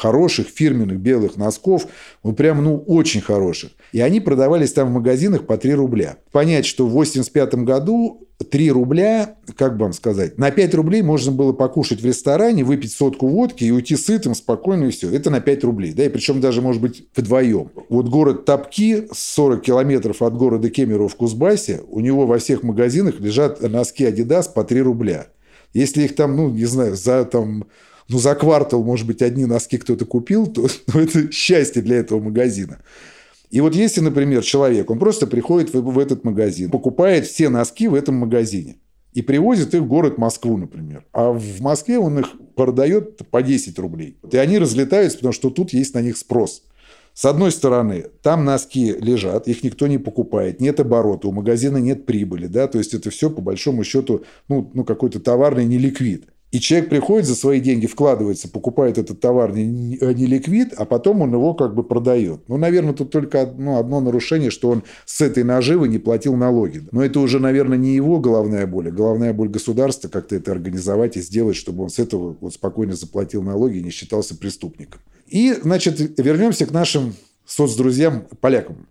хороших 0.00 0.48
фирменных 0.48 0.98
белых 0.98 1.36
носков, 1.36 1.86
ну 2.24 2.32
прям, 2.32 2.64
ну, 2.64 2.78
очень 2.86 3.20
хороших. 3.20 3.72
И 3.92 4.00
они 4.00 4.20
продавались 4.20 4.72
там 4.72 4.88
в 4.88 4.92
магазинах 4.92 5.46
по 5.46 5.58
3 5.58 5.74
рубля. 5.74 6.16
Понять, 6.32 6.64
что 6.64 6.86
в 6.86 6.90
85 6.92 7.54
году 7.56 8.26
3 8.50 8.70
рубля, 8.70 9.36
как 9.56 9.76
бы 9.76 9.84
вам 9.84 9.92
сказать, 9.92 10.38
на 10.38 10.50
5 10.50 10.74
рублей 10.74 11.02
можно 11.02 11.32
было 11.32 11.52
покушать 11.52 12.00
в 12.00 12.06
ресторане, 12.06 12.64
выпить 12.64 12.92
сотку 12.92 13.28
водки 13.28 13.64
и 13.64 13.70
уйти 13.70 13.94
сытым, 13.94 14.34
спокойно 14.34 14.84
и 14.84 14.90
все. 14.90 15.10
Это 15.14 15.28
на 15.28 15.40
5 15.40 15.64
рублей. 15.64 15.92
Да, 15.92 16.06
и 16.06 16.08
причем 16.08 16.40
даже, 16.40 16.62
может 16.62 16.80
быть, 16.80 17.06
вдвоем. 17.14 17.70
Вот 17.90 18.08
город 18.08 18.46
Топки, 18.46 19.06
40 19.12 19.60
километров 19.60 20.22
от 20.22 20.34
города 20.34 20.70
Кемерово 20.70 21.10
в 21.10 21.16
Кузбассе, 21.16 21.82
у 21.88 22.00
него 22.00 22.26
во 22.26 22.38
всех 22.38 22.62
магазинах 22.62 23.20
лежат 23.20 23.60
носки 23.60 24.04
Adidas 24.04 24.50
по 24.50 24.64
3 24.64 24.80
рубля. 24.80 25.26
Если 25.74 26.04
их 26.04 26.14
там, 26.14 26.36
ну, 26.36 26.48
не 26.48 26.64
знаю, 26.64 26.96
за 26.96 27.24
там 27.24 27.66
ну, 28.10 28.18
за 28.18 28.34
квартал, 28.34 28.82
может 28.82 29.06
быть, 29.06 29.22
одни 29.22 29.44
носки 29.46 29.78
кто-то 29.78 30.04
купил, 30.04 30.46
то 30.46 30.66
ну, 30.92 31.00
это 31.00 31.30
счастье 31.30 31.80
для 31.80 31.96
этого 31.96 32.20
магазина. 32.20 32.80
И 33.50 33.60
вот 33.60 33.74
если, 33.74 34.00
например, 34.00 34.42
человек, 34.42 34.90
он 34.90 34.98
просто 34.98 35.26
приходит 35.26 35.72
в, 35.72 35.80
в 35.80 35.98
этот 35.98 36.24
магазин, 36.24 36.70
покупает 36.70 37.26
все 37.26 37.48
носки 37.48 37.88
в 37.88 37.94
этом 37.94 38.16
магазине 38.16 38.76
и 39.12 39.22
привозит 39.22 39.74
их 39.74 39.82
в 39.82 39.86
город 39.86 40.18
Москву, 40.18 40.56
например. 40.56 41.04
А 41.12 41.32
в 41.32 41.60
Москве 41.60 41.98
он 41.98 42.20
их 42.20 42.26
продает 42.54 43.28
по 43.30 43.42
10 43.42 43.78
рублей. 43.78 44.18
И 44.30 44.36
они 44.36 44.58
разлетаются, 44.58 45.18
потому 45.18 45.32
что 45.32 45.50
тут 45.50 45.72
есть 45.72 45.94
на 45.94 46.02
них 46.02 46.16
спрос. 46.16 46.62
С 47.12 47.24
одной 47.24 47.50
стороны, 47.50 48.06
там 48.22 48.44
носки 48.44 48.94
лежат, 49.00 49.48
их 49.48 49.64
никто 49.64 49.88
не 49.88 49.98
покупает, 49.98 50.60
нет 50.60 50.78
оборота, 50.78 51.26
у 51.26 51.32
магазина 51.32 51.78
нет 51.78 52.06
прибыли, 52.06 52.46
да, 52.46 52.68
то 52.68 52.78
есть 52.78 52.94
это 52.94 53.10
все 53.10 53.30
по 53.30 53.42
большому 53.42 53.82
счету 53.82 54.24
ну, 54.48 54.70
ну 54.74 54.84
какой-то 54.84 55.18
товарный 55.18 55.64
неликвид. 55.64 56.28
И 56.50 56.58
человек 56.58 56.90
приходит 56.90 57.26
за 57.26 57.36
свои 57.36 57.60
деньги, 57.60 57.86
вкладывается, 57.86 58.48
покупает 58.48 58.98
этот 58.98 59.20
товар 59.20 59.52
не, 59.52 59.64
не 59.64 60.26
ликвид, 60.26 60.72
а 60.76 60.84
потом 60.84 61.22
он 61.22 61.32
его 61.32 61.54
как 61.54 61.74
бы 61.74 61.84
продает. 61.84 62.48
Ну, 62.48 62.56
наверное, 62.56 62.92
тут 62.92 63.10
только 63.10 63.42
одно, 63.42 63.78
одно 63.78 64.00
нарушение, 64.00 64.50
что 64.50 64.70
он 64.70 64.82
с 65.04 65.20
этой 65.20 65.44
наживы 65.44 65.86
не 65.86 65.98
платил 65.98 66.34
налоги. 66.34 66.82
Но 66.90 67.04
это 67.04 67.20
уже, 67.20 67.38
наверное, 67.38 67.78
не 67.78 67.94
его 67.94 68.18
головная 68.18 68.66
боль, 68.66 68.88
а 68.88 68.90
головная 68.90 69.32
боль 69.32 69.48
государства 69.48 70.08
как-то 70.08 70.34
это 70.34 70.50
организовать 70.50 71.16
и 71.16 71.22
сделать, 71.22 71.54
чтобы 71.54 71.84
он 71.84 71.90
с 71.90 72.00
этого 72.00 72.36
вот 72.40 72.54
спокойно 72.54 72.94
заплатил 72.94 73.42
налоги 73.42 73.78
и 73.78 73.82
не 73.82 73.90
считался 73.90 74.36
преступником. 74.36 75.00
И, 75.28 75.54
значит, 75.62 76.18
вернемся 76.18 76.66
к 76.66 76.72
нашим 76.72 77.14
соцдрузьям 77.46 78.24
полякам. 78.40 78.88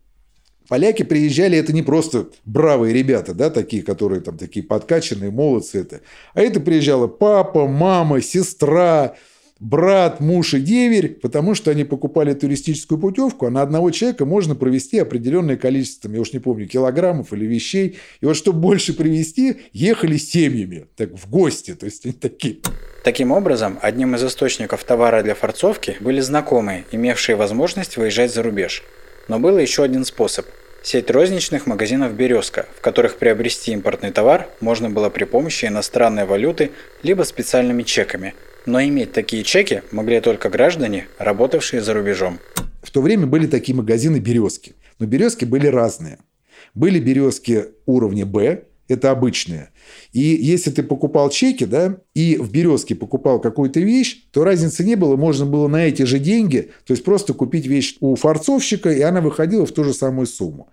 Поляки 0.70 1.02
приезжали, 1.02 1.58
это 1.58 1.74
не 1.74 1.82
просто 1.82 2.30
бравые 2.46 2.94
ребята, 2.94 3.34
да, 3.34 3.50
такие, 3.50 3.82
которые 3.82 4.22
там 4.22 4.38
такие 4.38 4.64
подкачанные, 4.64 5.32
молодцы 5.32 5.82
это. 5.82 6.02
А 6.36 6.42
это 6.42 6.60
приезжала 6.60 7.08
папа, 7.08 7.68
мама, 7.68 8.22
сестра, 8.22 9.16
брат, 9.60 10.20
муж 10.20 10.54
и 10.54 10.60
деверь, 10.60 11.16
потому 11.16 11.56
что 11.56 11.72
они 11.72 11.84
покупали 11.86 12.36
туристическую 12.36 13.00
путевку, 13.00 13.48
а 13.48 13.50
на 13.50 13.64
одного 13.64 13.90
человека 13.90 14.26
можно 14.26 14.54
провести 14.54 15.00
определенное 15.00 15.58
количество, 15.58 16.08
я 16.12 16.22
уж 16.22 16.34
не 16.34 16.40
помню, 16.40 16.68
килограммов 16.68 17.34
или 17.34 17.46
вещей. 17.46 17.98
И 18.22 18.26
вот 18.28 18.36
чтобы 18.36 18.60
больше 18.60 18.94
привезти, 18.94 19.58
ехали 19.74 20.18
семьями, 20.18 20.86
так 20.96 21.14
в 21.14 21.30
гости, 21.30 21.74
то 21.74 21.86
есть 21.86 22.06
они 22.06 22.14
такие. 22.14 22.58
Таким 23.04 23.32
образом, 23.32 23.80
одним 23.82 24.16
из 24.16 24.24
источников 24.24 24.84
товара 24.84 25.24
для 25.24 25.34
форцовки 25.34 25.98
были 26.00 26.20
знакомые, 26.20 26.86
имевшие 26.92 27.36
возможность 27.36 27.98
выезжать 27.98 28.32
за 28.32 28.44
рубеж. 28.44 28.84
Но 29.30 29.40
был 29.40 29.58
еще 29.58 29.84
один 29.84 30.04
способ– 30.04 30.46
Сеть 30.82 31.12
розничных 31.12 31.68
магазинов 31.68 32.14
«Березка», 32.14 32.66
в 32.78 32.82
которых 32.82 33.18
приобрести 33.18 33.74
импортный 33.74 34.12
товар 34.12 34.48
можно 34.62 34.90
было 34.90 35.10
при 35.10 35.26
помощи 35.26 35.66
иностранной 35.66 36.26
валюты 36.26 36.72
либо 37.04 37.24
специальными 37.24 37.84
чеками. 37.84 38.34
Но 38.66 38.82
иметь 38.82 39.12
такие 39.12 39.44
чеки 39.44 39.84
могли 39.92 40.22
только 40.22 40.50
граждане, 40.50 41.08
работавшие 41.18 41.82
за 41.82 41.94
рубежом. 41.94 42.40
В 42.82 42.92
то 42.92 43.02
время 43.02 43.28
были 43.28 43.46
такие 43.46 43.76
магазины 43.76 44.18
«Березки». 44.18 44.74
Но 45.00 45.06
«Березки» 45.06 45.44
были 45.44 45.68
разные. 45.68 46.20
Были 46.74 47.00
«Березки» 47.00 47.66
уровня 47.86 48.26
«Б», 48.26 48.64
это 48.90 49.12
обычные. 49.12 49.70
И 50.12 50.20
если 50.20 50.72
ты 50.72 50.84
покупал 50.84 51.30
чеки, 51.30 51.66
да, 51.66 52.00
и 52.14 52.36
в 52.36 52.52
«Березке» 52.52 52.96
покупал 52.96 53.40
какую-то 53.40 53.80
вещь, 53.80 54.26
то 54.32 54.44
разницы 54.44 54.84
не 54.84 54.96
было, 54.96 55.16
можно 55.16 55.46
было 55.46 55.68
на 55.68 55.88
эти 55.88 56.04
же 56.04 56.20
деньги, 56.20 56.72
то 56.86 56.94
есть 56.94 57.06
просто 57.06 57.34
купить 57.34 57.68
вещь 57.68 57.96
у 58.02 58.16
форцовщика, 58.16 58.92
и 58.92 59.02
она 59.02 59.22
выходила 59.22 59.66
в 59.66 59.72
ту 59.72 59.84
же 59.84 59.94
самую 59.94 60.28
сумму. 60.28 60.70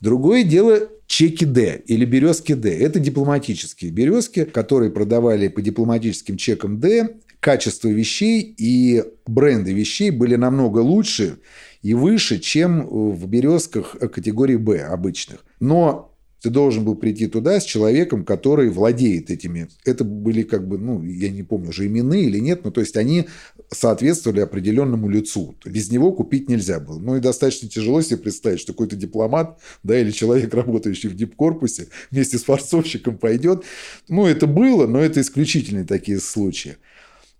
Другое 0.00 0.44
дело 0.44 0.88
чеки 1.06 1.44
Д 1.44 1.82
или 1.86 2.04
березки 2.04 2.52
Д. 2.52 2.70
Это 2.70 3.00
дипломатические 3.00 3.90
березки, 3.90 4.44
которые 4.44 4.90
продавали 4.90 5.48
по 5.48 5.62
дипломатическим 5.62 6.36
чекам 6.36 6.80
Д. 6.80 7.16
Качество 7.40 7.88
вещей 7.88 8.54
и 8.58 9.04
бренды 9.26 9.72
вещей 9.72 10.10
были 10.10 10.36
намного 10.36 10.80
лучше 10.80 11.38
и 11.82 11.94
выше, 11.94 12.40
чем 12.40 12.86
в 12.86 13.26
березках 13.26 13.96
категории 14.12 14.56
Б 14.56 14.80
обычных. 14.80 15.44
Но 15.60 16.15
ты 16.42 16.50
должен 16.50 16.84
был 16.84 16.94
прийти 16.94 17.26
туда 17.26 17.60
с 17.60 17.64
человеком, 17.64 18.24
который 18.24 18.68
владеет 18.68 19.30
этими. 19.30 19.68
Это 19.84 20.04
были 20.04 20.42
как 20.42 20.68
бы, 20.68 20.78
ну, 20.78 21.02
я 21.02 21.30
не 21.30 21.42
помню, 21.42 21.70
уже 21.70 21.86
именные 21.86 22.24
или 22.24 22.38
нет, 22.38 22.64
но 22.64 22.70
то 22.70 22.80
есть 22.80 22.96
они 22.96 23.26
соответствовали 23.70 24.40
определенному 24.40 25.08
лицу. 25.08 25.56
Без 25.64 25.90
него 25.90 26.12
купить 26.12 26.48
нельзя 26.48 26.78
было. 26.78 26.98
Ну 26.98 27.16
и 27.16 27.20
достаточно 27.20 27.68
тяжело 27.68 28.02
себе 28.02 28.18
представить, 28.18 28.60
что 28.60 28.72
какой-то 28.72 28.96
дипломат, 28.96 29.58
да, 29.82 29.98
или 29.98 30.10
человек, 30.10 30.52
работающий 30.54 31.08
в 31.08 31.16
дипкорпусе, 31.16 31.88
вместе 32.10 32.38
с 32.38 32.44
форцовщиком 32.44 33.16
пойдет. 33.16 33.64
Ну, 34.08 34.26
это 34.26 34.46
было, 34.46 34.86
но 34.86 35.00
это 35.00 35.20
исключительные 35.20 35.84
такие 35.84 36.20
случаи. 36.20 36.76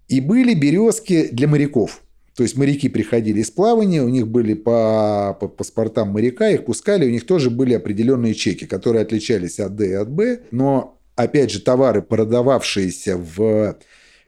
И 0.09 0.21
были 0.21 0.55
березки 0.55 1.29
для 1.33 1.49
моряков– 1.49 2.03
то 2.37 2.43
есть 2.43 2.57
моряки 2.57 2.90
приходили 2.90 3.40
из 3.40 3.50
плавания, 3.50 4.02
у 4.02 4.11
них 4.11 4.28
были 4.28 4.52
по, 4.52 5.37
по 5.40 5.49
паспортам 5.49 6.11
моряка, 6.11 6.50
их 6.50 6.66
пускали, 6.66 7.07
у 7.07 7.11
них 7.11 7.26
тоже 7.26 7.49
были 7.49 7.73
определенные 7.73 8.35
чеки, 8.35 8.66
которые 8.66 9.02
отличались 9.02 9.59
от 9.59 9.75
Д 9.75 9.88
и 9.88 9.93
от 9.95 10.11
Б. 10.11 10.40
Но, 10.50 11.00
опять 11.14 11.50
же, 11.50 11.62
товары, 11.62 12.02
продававшиеся 12.02 13.16
в 13.16 13.78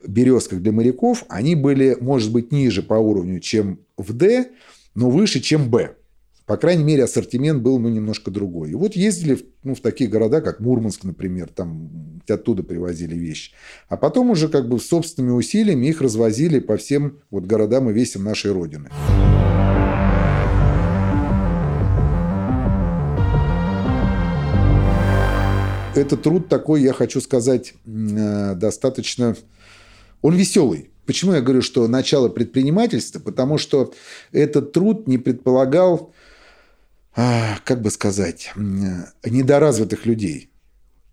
березках 0.03 0.59
для 0.59 0.71
моряков, 0.71 1.23
они 1.29 1.53
были, 1.53 1.97
может 2.01 2.31
быть, 2.31 2.51
ниже 2.51 2.81
по 2.81 2.95
уровню, 2.95 3.39
чем 3.41 3.79
в 3.95 4.11
Д, 4.13 4.47
но 4.95 5.11
выше, 5.11 5.39
чем 5.39 5.69
Б. 5.69 5.95
По 6.49 6.57
крайней 6.57 6.83
мере, 6.83 7.03
ассортимент 7.03 7.61
был 7.61 7.77
ну, 7.77 7.89
немножко 7.89 8.31
другой. 8.31 8.71
И 8.71 8.73
вот 8.73 8.95
ездили 8.95 9.37
ну, 9.61 9.75
в 9.75 9.81
такие 9.81 10.09
города, 10.09 10.41
как 10.41 10.59
Мурманск, 10.59 11.03
например, 11.03 11.47
там 11.49 12.23
оттуда 12.27 12.63
привозили 12.63 13.13
вещи. 13.13 13.51
А 13.87 13.97
потом 13.97 14.31
уже 14.31 14.47
как 14.47 14.67
бы 14.67 14.79
собственными 14.79 15.33
усилиями 15.33 15.85
их 15.85 16.01
развозили 16.01 16.57
по 16.57 16.77
всем 16.77 17.19
вот 17.29 17.45
городам 17.45 17.91
и 17.91 17.93
весям 17.93 18.23
нашей 18.23 18.51
Родины. 18.51 18.89
Это 25.93 26.17
труд 26.17 26.49
такой, 26.49 26.81
я 26.81 26.93
хочу 26.93 27.21
сказать, 27.21 27.75
э, 27.85 28.55
достаточно... 28.55 29.35
Он 30.23 30.33
веселый. 30.33 30.89
Почему 31.05 31.33
я 31.33 31.41
говорю, 31.41 31.61
что 31.61 31.87
начало 31.87 32.27
предпринимательства? 32.27 33.19
Потому 33.19 33.59
что 33.59 33.93
этот 34.31 34.71
труд 34.71 35.07
не 35.07 35.19
предполагал, 35.19 36.11
как 37.63 37.81
бы 37.81 37.91
сказать, 37.91 38.51
недоразвитых 38.55 40.05
людей. 40.05 40.51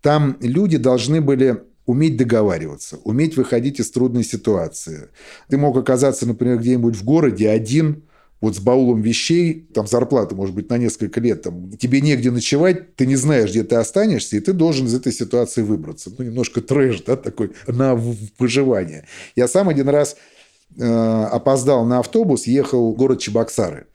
Там 0.01 0.37
люди 0.41 0.77
должны 0.77 1.21
были 1.21 1.63
уметь 1.85 2.17
договариваться, 2.17 2.97
уметь 3.03 3.37
выходить 3.37 3.79
из 3.79 3.89
трудной 3.91 4.23
ситуации. 4.23 5.09
Ты 5.49 5.57
мог 5.57 5.75
оказаться, 5.77 6.25
например, 6.27 6.59
где-нибудь 6.59 6.95
в 6.95 7.03
городе 7.03 7.49
один, 7.49 8.03
вот 8.39 8.55
с 8.55 8.59
баулом 8.59 9.01
вещей, 9.01 9.67
там 9.73 9.87
зарплата 9.87 10.35
может 10.35 10.53
быть 10.53 10.69
на 10.69 10.77
несколько 10.77 11.19
лет, 11.19 11.41
там, 11.41 11.71
тебе 11.71 12.01
негде 12.01 12.29
ночевать, 12.29 12.95
ты 12.95 13.07
не 13.07 13.15
знаешь, 13.15 13.49
где 13.49 13.63
ты 13.63 13.75
останешься, 13.77 14.37
и 14.37 14.39
ты 14.39 14.53
должен 14.53 14.85
из 14.85 14.93
этой 14.93 15.11
ситуации 15.11 15.63
выбраться. 15.63 16.11
Ну, 16.15 16.25
немножко 16.25 16.61
трэш, 16.61 17.01
да, 17.01 17.15
такой 17.15 17.53
на 17.65 17.95
выживание. 18.37 19.07
Я 19.35 19.47
сам 19.47 19.69
один 19.69 19.89
раз 19.89 20.17
э, 20.77 20.83
опоздал 21.31 21.85
на 21.85 21.99
автобус, 21.99 22.45
ехал 22.45 22.93
в 22.93 22.95
город 22.95 23.19
Чебоксары. 23.19 23.87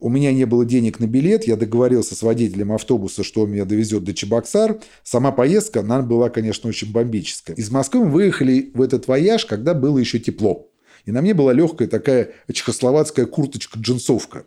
У 0.00 0.08
меня 0.08 0.32
не 0.32 0.46
было 0.46 0.64
денег 0.64 0.98
на 0.98 1.06
билет, 1.06 1.44
я 1.44 1.56
договорился 1.56 2.14
с 2.14 2.22
водителем 2.22 2.72
автобуса, 2.72 3.22
что 3.22 3.42
он 3.42 3.50
меня 3.50 3.66
довезет 3.66 4.02
до 4.02 4.14
Чебоксар. 4.14 4.80
Сама 5.02 5.30
поездка, 5.30 5.80
она 5.80 6.00
была, 6.00 6.30
конечно, 6.30 6.70
очень 6.70 6.90
бомбическая. 6.90 7.54
Из 7.54 7.70
Москвы 7.70 8.04
мы 8.04 8.10
выехали 8.10 8.70
в 8.72 8.80
этот 8.80 9.08
вояж, 9.08 9.44
когда 9.44 9.74
было 9.74 9.98
еще 9.98 10.18
тепло. 10.18 10.70
И 11.04 11.12
на 11.12 11.20
мне 11.20 11.34
была 11.34 11.52
легкая 11.52 11.86
такая 11.86 12.30
чехословацкая 12.50 13.26
курточка-джинсовка. 13.26 14.44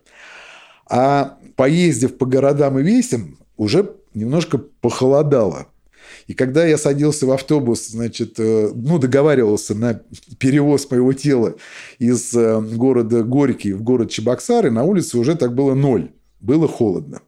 А 0.89 1.38
поездив 1.55 2.17
по 2.17 2.25
городам 2.25 2.79
и 2.79 2.83
весям, 2.83 3.38
уже 3.55 3.95
немножко 4.15 4.57
похолодало. 4.57 5.67
И 6.27 6.34
когда 6.34 6.65
я 6.65 6.77
садился 6.77 7.25
в 7.25 7.32
автобус, 7.32 7.88
значит, 7.88 8.39
э, 8.39 8.72
ну, 8.74 9.00
договаривался 9.00 9.75
на 9.75 10.01
перевоз 10.39 10.89
моего 10.89 11.13
тела 11.13 11.56
из 12.00 12.34
э, 12.34 12.62
города 12.62 13.24
Горький 13.24 13.74
в 13.74 13.84
город 13.84 14.10
Чебоксары, 14.10 14.72
на 14.72 14.84
улице 14.84 15.18
уже 15.18 15.36
так 15.36 15.53
было 15.53 15.74
ноль. 15.74 16.12
Было 16.39 16.68
холодно. 16.68 17.22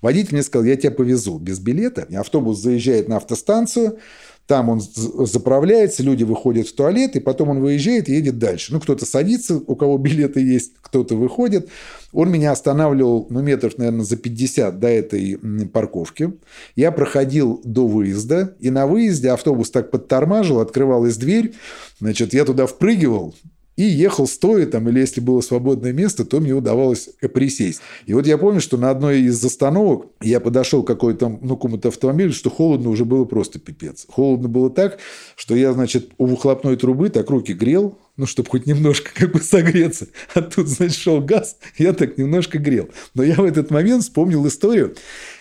Водитель 0.00 0.34
мне 0.34 0.42
сказал, 0.42 0.64
я 0.64 0.76
тебя 0.76 0.90
повезу 0.90 1.38
без 1.38 1.60
билета. 1.60 2.06
И 2.08 2.16
автобус 2.16 2.60
заезжает 2.60 3.08
на 3.08 3.16
автостанцию, 3.16 3.98
там 4.46 4.68
он 4.68 4.80
заправляется, 4.80 6.02
люди 6.02 6.24
выходят 6.24 6.66
в 6.66 6.74
туалет, 6.74 7.16
и 7.16 7.20
потом 7.20 7.50
он 7.50 7.60
выезжает 7.60 8.08
и 8.08 8.14
едет 8.14 8.38
дальше. 8.38 8.72
Ну, 8.72 8.80
кто-то 8.80 9.06
садится, 9.06 9.56
у 9.56 9.76
кого 9.76 9.98
билеты 9.98 10.40
есть, 10.40 10.72
кто-то 10.80 11.14
выходит. 11.14 11.68
Он 12.12 12.30
меня 12.30 12.52
останавливал, 12.52 13.26
ну, 13.30 13.40
метров, 13.40 13.78
наверное, 13.78 14.04
за 14.04 14.16
50 14.16 14.78
до 14.78 14.88
этой 14.88 15.38
парковки. 15.72 16.34
Я 16.76 16.92
проходил 16.92 17.60
до 17.64 17.86
выезда, 17.86 18.54
и 18.58 18.70
на 18.70 18.86
выезде 18.86 19.30
автобус 19.30 19.70
так 19.70 19.90
подтормаживал, 19.90 20.60
открывалась 20.60 21.16
дверь. 21.16 21.54
Значит, 22.00 22.34
я 22.34 22.44
туда 22.44 22.66
впрыгивал, 22.66 23.34
и 23.76 23.82
ехал 23.82 24.26
стоя 24.26 24.66
там, 24.66 24.88
или 24.88 25.00
если 25.00 25.20
было 25.20 25.40
свободное 25.40 25.92
место, 25.92 26.24
то 26.24 26.40
мне 26.40 26.52
удавалось 26.52 27.08
присесть. 27.32 27.80
И 28.06 28.12
вот 28.12 28.26
я 28.26 28.36
помню, 28.36 28.60
что 28.60 28.76
на 28.76 28.90
одной 28.90 29.22
из 29.22 29.42
остановок 29.44 30.06
я 30.20 30.40
подошел 30.40 30.82
к 30.82 30.86
какой-то, 30.86 31.28
ну, 31.28 31.56
какому-то 31.56 31.88
автомобилю, 31.88 32.32
что 32.32 32.50
холодно 32.50 32.90
уже 32.90 33.04
было 33.04 33.24
просто 33.24 33.58
пипец. 33.58 34.06
Холодно 34.08 34.48
было 34.48 34.68
так, 34.68 34.98
что 35.36 35.56
я, 35.56 35.72
значит, 35.72 36.10
у 36.18 36.26
выхлопной 36.26 36.76
трубы 36.76 37.08
так 37.08 37.30
руки 37.30 37.52
грел, 37.54 37.98
ну, 38.16 38.26
чтобы 38.26 38.50
хоть 38.50 38.66
немножко 38.66 39.10
как 39.14 39.32
бы 39.32 39.40
согреться. 39.40 40.08
А 40.34 40.42
тут, 40.42 40.68
значит, 40.68 40.98
шел 40.98 41.20
газ, 41.20 41.56
я 41.78 41.94
так 41.94 42.18
немножко 42.18 42.58
грел. 42.58 42.90
Но 43.14 43.22
я 43.22 43.36
в 43.36 43.44
этот 43.44 43.70
момент 43.70 44.02
вспомнил 44.02 44.46
историю, 44.46 44.94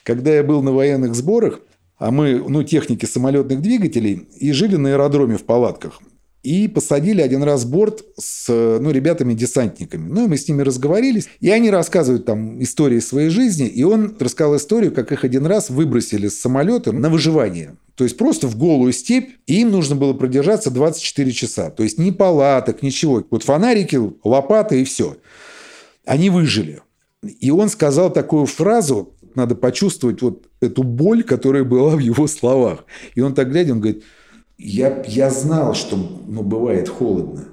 когда 0.03 0.33
я 0.33 0.43
был 0.43 0.61
на 0.61 0.71
военных 0.71 1.15
сборах, 1.15 1.59
а 1.97 2.11
мы, 2.11 2.43
ну, 2.47 2.63
техники 2.63 3.05
самолетных 3.05 3.61
двигателей, 3.61 4.27
и 4.39 4.53
жили 4.53 4.75
на 4.77 4.89
аэродроме 4.89 5.37
в 5.37 5.43
палатках. 5.43 6.01
И 6.43 6.67
посадили 6.67 7.21
один 7.21 7.43
раз 7.43 7.65
борт 7.65 8.03
с 8.17 8.47
ну, 8.47 8.89
ребятами-десантниками. 8.89 10.09
Ну, 10.09 10.25
и 10.25 10.27
мы 10.27 10.37
с 10.37 10.47
ними 10.47 10.63
разговорились. 10.63 11.29
И 11.39 11.51
они 11.51 11.69
рассказывают 11.69 12.25
там 12.25 12.61
истории 12.63 12.99
своей 12.99 13.29
жизни. 13.29 13.67
И 13.67 13.83
он 13.83 14.15
рассказал 14.19 14.57
историю, 14.57 14.91
как 14.91 15.11
их 15.11 15.23
один 15.23 15.45
раз 15.45 15.69
выбросили 15.69 16.27
с 16.27 16.41
самолета 16.41 16.93
на 16.93 17.09
выживание. 17.09 17.75
То 17.93 18.03
есть 18.03 18.17
просто 18.17 18.47
в 18.47 18.57
голую 18.57 18.91
степь, 18.91 19.29
и 19.45 19.61
им 19.61 19.69
нужно 19.69 19.95
было 19.95 20.13
продержаться 20.13 20.71
24 20.71 21.31
часа. 21.31 21.69
То 21.69 21.83
есть 21.83 21.99
ни 21.99 22.09
палаток, 22.09 22.81
ничего. 22.81 23.23
Вот 23.29 23.43
фонарики, 23.43 23.99
лопаты 24.23 24.81
и 24.81 24.83
все. 24.83 25.17
Они 26.05 26.31
выжили. 26.31 26.81
И 27.39 27.51
он 27.51 27.69
сказал 27.69 28.11
такую 28.11 28.47
фразу, 28.47 29.13
надо 29.35 29.53
почувствовать 29.53 30.23
вот 30.23 30.47
эту 30.59 30.81
боль, 30.81 31.21
которая 31.23 31.63
была 31.63 31.95
в 31.95 31.99
его 31.99 32.25
словах. 32.25 32.85
И 33.13 33.21
он 33.21 33.35
так 33.35 33.51
глядя, 33.51 33.73
он 33.73 33.81
говорит– 33.81 34.03
я, 34.61 35.03
я 35.07 35.29
знал, 35.29 35.73
что 35.73 35.97
ну, 35.97 36.43
бывает 36.43 36.87
холодно. 36.87 37.45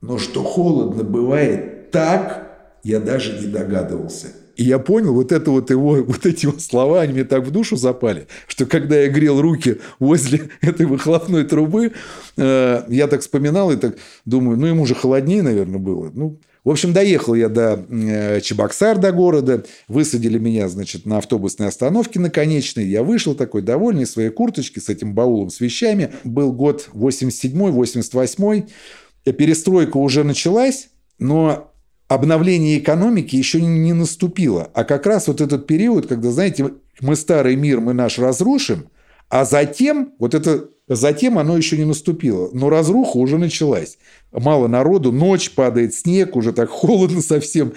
Но 0.00 0.18
что 0.18 0.42
холодно 0.42 1.02
бывает 1.02 1.90
так, 1.90 2.78
я 2.84 3.00
даже 3.00 3.38
не 3.40 3.46
догадывался. 3.46 4.28
И 4.54 4.62
я 4.62 4.78
понял, 4.78 5.12
вот 5.12 5.32
это 5.32 5.50
вот 5.50 5.70
его, 5.70 5.94
вот 6.06 6.24
эти 6.24 6.46
вот 6.46 6.62
слова, 6.62 7.00
они 7.00 7.12
мне 7.12 7.24
так 7.24 7.44
в 7.44 7.50
душу 7.50 7.76
запали, 7.76 8.28
что 8.46 8.66
когда 8.66 8.96
я 8.96 9.08
грел 9.08 9.40
руки 9.40 9.80
возле 9.98 10.48
этой 10.60 10.86
выхлопной 10.86 11.44
трубы, 11.44 11.92
э, 12.36 12.82
я 12.88 13.08
так 13.08 13.20
вспоминал 13.22 13.72
и 13.72 13.76
так 13.76 13.96
думаю, 14.24 14.56
ну, 14.58 14.66
ему 14.66 14.86
же 14.86 14.94
холоднее, 14.94 15.42
наверное, 15.42 15.80
было. 15.80 16.10
Ну, 16.14 16.38
в 16.66 16.70
общем, 16.70 16.92
доехал 16.92 17.36
я 17.36 17.48
до 17.48 17.86
э, 17.88 18.40
Чебоксар, 18.40 18.98
до 18.98 19.12
города, 19.12 19.64
высадили 19.86 20.36
меня, 20.36 20.68
значит, 20.68 21.06
на 21.06 21.18
автобусной 21.18 21.68
остановке 21.68 22.18
на 22.18 22.28
конечной. 22.28 22.86
Я 22.86 23.04
вышел 23.04 23.36
такой 23.36 23.62
довольный 23.62 24.04
в 24.04 24.08
своей 24.08 24.30
курточке 24.30 24.80
с 24.80 24.88
этим 24.88 25.14
баулом 25.14 25.50
с 25.50 25.60
вещами. 25.60 26.10
Был 26.24 26.52
год 26.52 26.88
87-й, 26.92 27.70
88-й. 27.70 29.32
Перестройка 29.32 29.96
уже 29.98 30.24
началась, 30.24 30.88
но 31.20 31.72
обновление 32.08 32.80
экономики 32.80 33.36
еще 33.36 33.62
не 33.62 33.92
наступило. 33.92 34.68
А 34.74 34.82
как 34.82 35.06
раз 35.06 35.28
вот 35.28 35.40
этот 35.40 35.68
период, 35.68 36.08
когда, 36.08 36.32
знаете, 36.32 36.72
мы 37.00 37.14
старый 37.14 37.54
мир, 37.54 37.78
мы 37.78 37.92
наш 37.92 38.18
разрушим, 38.18 38.88
а 39.28 39.44
затем, 39.44 40.14
вот 40.18 40.34
это 40.34 40.68
затем 40.88 41.38
оно 41.38 41.56
еще 41.56 41.76
не 41.76 41.84
наступило, 41.84 42.50
но 42.52 42.68
разруха 42.70 43.16
уже 43.16 43.38
началась. 43.38 43.98
Мало 44.32 44.68
народу, 44.68 45.12
ночь, 45.12 45.50
падает 45.50 45.94
снег, 45.94 46.36
уже 46.36 46.52
так 46.52 46.68
холодно 46.70 47.20
совсем. 47.20 47.72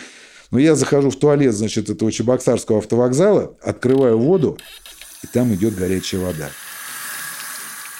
Но 0.51 0.59
я 0.59 0.75
захожу 0.75 1.09
в 1.09 1.15
туалет, 1.15 1.53
значит, 1.53 1.89
этого 1.89 2.11
Чебоксарского 2.11 2.79
автовокзала, 2.79 3.55
открываю 3.61 4.17
воду, 4.17 4.57
и 5.23 5.27
там 5.27 5.53
идет 5.53 5.75
горячая 5.75 6.21
вода 6.21 6.49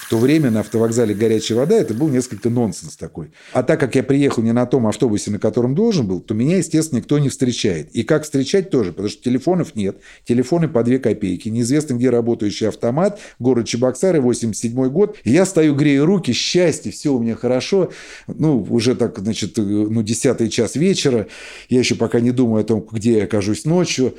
то 0.10 0.18
время 0.18 0.50
на 0.50 0.62
автовокзале 0.62 1.14
горячая 1.14 1.60
вода, 1.60 1.76
это 1.76 1.94
был 1.94 2.08
несколько 2.08 2.50
нонсенс 2.50 2.98
такой. 2.98 3.32
А 3.54 3.62
так 3.62 3.80
как 3.80 3.94
я 3.94 4.02
приехал 4.02 4.42
не 4.42 4.52
на 4.52 4.66
том 4.66 4.88
автобусе, 4.88 5.30
на 5.30 5.38
котором 5.38 5.76
должен 5.76 6.08
был, 6.08 6.20
то 6.20 6.34
меня, 6.34 6.58
естественно, 6.58 6.98
никто 6.98 7.20
не 7.20 7.30
встречает. 7.30 7.92
И 7.92 8.02
как 8.02 8.24
встречать 8.24 8.72
тоже, 8.72 8.92
потому 8.92 9.08
что 9.08 9.24
телефонов 9.24 9.76
нет. 9.76 10.00
Телефоны 10.26 10.68
по 10.68 10.84
2 10.84 10.98
копейки. 10.98 11.50
Неизвестно, 11.50 11.94
где 11.94 12.10
работающий 12.10 12.68
автомат. 12.68 13.20
Город 13.38 13.68
Чебоксары, 13.68 14.20
87 14.20 14.90
год. 14.90 15.16
Я 15.24 15.46
стою, 15.46 15.76
грею 15.76 16.06
руки, 16.06 16.34
счастье, 16.34 16.92
все 16.92 17.14
у 17.14 17.20
меня 17.20 17.36
хорошо. 17.36 17.92
Ну, 18.28 18.66
уже 18.68 18.96
так, 18.96 19.20
значит, 19.20 19.58
ну, 19.58 20.02
десятый 20.02 20.50
час 20.50 20.76
вечера. 20.76 21.28
Я 21.70 21.80
еще 21.80 21.94
пока 21.94 22.20
не 22.20 22.32
думаю 22.32 22.62
о 22.62 22.66
том, 22.66 22.84
где 22.92 23.20
я 23.20 23.24
окажусь 23.26 23.64
ночью. 23.64 24.16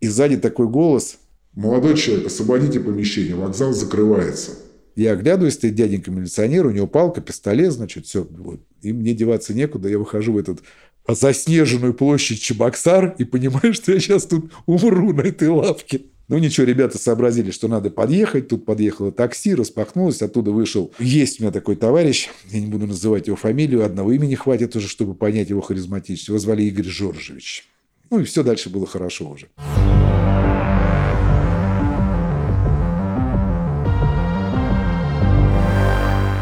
И 0.00 0.08
сзади 0.08 0.38
такой 0.38 0.68
голос. 0.68 1.18
Молодой 1.54 1.96
человек, 1.96 2.28
освободите 2.28 2.80
помещение, 2.80 3.34
вокзал 3.34 3.74
закрывается. 3.74 4.52
Я 4.96 5.12
оглядываюсь, 5.12 5.54
стоит 5.54 5.74
дяденька-милиционер, 5.74 6.66
у 6.66 6.70
него 6.70 6.86
палка, 6.86 7.20
пистолет, 7.20 7.72
значит, 7.72 8.06
все. 8.06 8.26
Вот. 8.28 8.60
И 8.80 8.92
мне 8.92 9.12
деваться 9.14 9.52
некуда. 9.52 9.90
Я 9.90 9.98
выхожу 9.98 10.32
в 10.32 10.38
этот 10.38 10.60
заснеженную 11.06 11.94
площадь 11.94 12.40
Чебоксар 12.40 13.14
и 13.18 13.24
понимаю, 13.24 13.74
что 13.74 13.92
я 13.92 14.00
сейчас 14.00 14.26
тут 14.26 14.50
умру 14.64 15.12
на 15.12 15.20
этой 15.20 15.48
лавке. 15.48 16.02
Ну 16.28 16.38
ничего, 16.38 16.66
ребята 16.66 16.98
сообразили, 16.98 17.52
что 17.52 17.68
надо 17.68 17.90
подъехать. 17.90 18.48
Тут 18.48 18.64
подъехало 18.64 19.12
такси, 19.12 19.54
распахнулось, 19.54 20.22
оттуда 20.22 20.50
вышел. 20.50 20.92
Есть 20.98 21.38
у 21.38 21.44
меня 21.44 21.52
такой 21.52 21.76
товарищ, 21.76 22.28
я 22.50 22.60
не 22.60 22.66
буду 22.66 22.86
называть 22.86 23.28
его 23.28 23.36
фамилию, 23.36 23.84
одного 23.84 24.12
имени 24.12 24.34
хватит 24.34 24.74
уже, 24.74 24.88
чтобы 24.88 25.14
понять 25.14 25.50
его 25.50 25.60
харизматичность. 25.60 26.28
Его 26.28 26.38
звали 26.38 26.62
Игорь 26.64 26.86
Жоржевич. 26.86 27.68
Ну 28.10 28.20
и 28.20 28.24
все 28.24 28.42
дальше 28.42 28.70
было 28.70 28.86
хорошо 28.86 29.28
уже. 29.28 29.48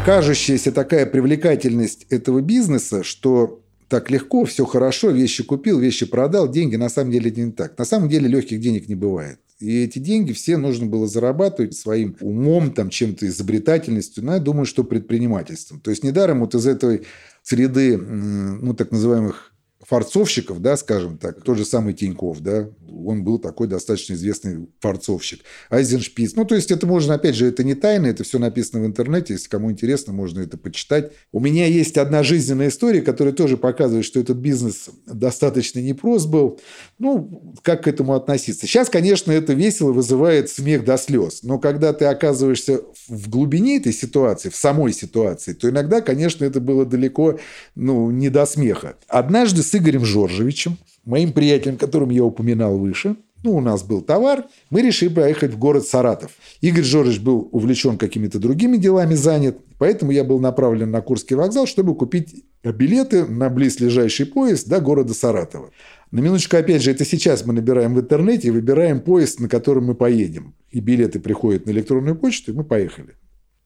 Кажущаяся 0.05 0.71
такая 0.71 1.07
привлекательность 1.07 2.05
этого 2.11 2.39
бизнеса, 2.41 3.03
что 3.03 3.61
так 3.87 4.11
легко, 4.11 4.45
все 4.45 4.65
хорошо, 4.65 5.09
вещи 5.09 5.43
купил, 5.43 5.79
вещи 5.79 6.05
продал, 6.05 6.47
деньги 6.47 6.75
на 6.75 6.89
самом 6.89 7.11
деле 7.11 7.31
не 7.31 7.51
так. 7.51 7.77
На 7.77 7.85
самом 7.85 8.07
деле 8.07 8.27
легких 8.27 8.59
денег 8.59 8.87
не 8.87 8.93
бывает. 8.95 9.39
И 9.59 9.83
эти 9.83 9.99
деньги 9.99 10.31
все 10.33 10.57
нужно 10.57 10.85
было 10.85 11.07
зарабатывать 11.07 11.75
своим 11.75 12.15
умом, 12.19 12.71
там, 12.71 12.89
чем-то 12.89 13.25
изобретательностью, 13.25 14.23
но 14.23 14.33
я 14.33 14.39
думаю, 14.39 14.65
что 14.65 14.83
предпринимательством. 14.83 15.79
То 15.79 15.89
есть 15.89 16.03
недаром 16.03 16.41
вот 16.41 16.53
из 16.53 16.67
этой 16.67 17.03
среды, 17.41 17.97
ну, 17.97 18.75
так 18.75 18.91
называемых 18.91 19.54
фарцовщиков, 19.87 20.61
да, 20.61 20.77
скажем 20.77 21.17
так, 21.17 21.41
тот 21.43 21.57
же 21.57 21.65
самый 21.65 21.93
Тиньков, 21.93 22.39
да, 22.41 22.69
он 23.05 23.23
был 23.23 23.39
такой 23.39 23.67
достаточно 23.67 24.13
известный 24.13 24.67
фарцовщик. 24.79 25.41
Айзеншпиц. 25.69 26.35
Ну, 26.35 26.45
то 26.45 26.55
есть, 26.55 26.71
это 26.71 26.87
можно, 26.87 27.15
опять 27.15 27.35
же, 27.35 27.47
это 27.47 27.63
не 27.63 27.75
тайна, 27.75 28.07
это 28.07 28.23
все 28.23 28.39
написано 28.39 28.83
в 28.83 28.85
интернете. 28.85 29.33
Если 29.33 29.49
кому 29.49 29.71
интересно, 29.71 30.13
можно 30.13 30.39
это 30.39 30.57
почитать. 30.57 31.11
У 31.31 31.39
меня 31.39 31.67
есть 31.67 31.97
одна 31.97 32.23
жизненная 32.23 32.69
история, 32.69 33.01
которая 33.01 33.33
тоже 33.33 33.57
показывает, 33.57 34.05
что 34.05 34.19
этот 34.19 34.37
бизнес 34.37 34.89
достаточно 35.05 35.79
непрост 35.79 36.27
был. 36.27 36.59
Ну, 36.97 37.53
как 37.61 37.83
к 37.83 37.87
этому 37.87 38.13
относиться? 38.13 38.65
Сейчас, 38.65 38.89
конечно, 38.89 39.31
это 39.31 39.53
весело 39.53 39.91
вызывает 39.91 40.49
смех 40.49 40.85
до 40.85 40.97
слез. 40.97 41.43
Но 41.43 41.59
когда 41.59 41.93
ты 41.93 42.05
оказываешься 42.05 42.81
в 43.07 43.29
глубине 43.29 43.77
этой 43.77 43.93
ситуации, 43.93 44.49
в 44.49 44.55
самой 44.55 44.93
ситуации, 44.93 45.53
то 45.53 45.69
иногда, 45.69 46.01
конечно, 46.01 46.45
это 46.45 46.59
было 46.59 46.85
далеко 46.85 47.39
ну, 47.75 48.09
не 48.09 48.29
до 48.29 48.45
смеха. 48.45 48.95
Однажды 49.07 49.61
с 49.61 49.74
Игорем 49.75 50.05
Жоржевичем, 50.05 50.77
моим 51.03 51.33
приятелем, 51.33 51.77
которым 51.77 52.09
я 52.09 52.23
упоминал 52.23 52.77
выше, 52.77 53.15
ну, 53.45 53.57
у 53.57 53.61
нас 53.61 53.83
был 53.83 54.01
товар, 54.01 54.45
мы 54.71 54.81
решили 54.81 55.09
поехать 55.09 55.53
в 55.53 55.59
город 55.59 55.85
Саратов. 55.85 56.31
Игорь 56.61 56.83
Жоржевич 56.83 57.21
был 57.21 57.47
увлечен 57.51 57.97
какими-то 57.97 58.39
другими 58.39 58.77
делами, 58.77 59.13
занят, 59.13 59.59
поэтому 59.77 60.11
я 60.11 60.23
был 60.23 60.39
направлен 60.39 60.89
на 60.89 61.01
Курский 61.01 61.35
вокзал, 61.35 61.67
чтобы 61.67 61.95
купить 61.95 62.43
билеты 62.63 63.25
на 63.25 63.49
близлежащий 63.49 64.25
поезд 64.25 64.67
до 64.67 64.79
города 64.79 65.13
Саратова. 65.13 65.69
На 66.09 66.21
минуточку, 66.21 66.57
опять 66.57 66.81
же, 66.81 66.89
это 66.89 67.05
сейчас 67.05 67.45
мы 67.45 67.53
набираем 67.53 67.93
в 67.93 67.99
интернете 67.99 68.47
и 68.47 68.51
выбираем 68.51 68.99
поезд, 68.99 69.39
на 69.39 69.47
котором 69.47 69.85
мы 69.85 69.95
поедем. 69.95 70.55
И 70.71 70.79
билеты 70.79 71.19
приходят 71.19 71.67
на 71.67 71.71
электронную 71.71 72.15
почту, 72.15 72.51
и 72.51 72.55
мы 72.55 72.63
поехали. 72.63 73.15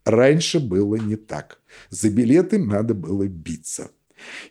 Раньше 0.04 0.60
было 0.60 0.95
не 0.95 1.15
так. 1.15 1.60
За 1.89 2.10
билеты 2.10 2.58
надо 2.58 2.93
было 2.93 3.28
биться. 3.28 3.91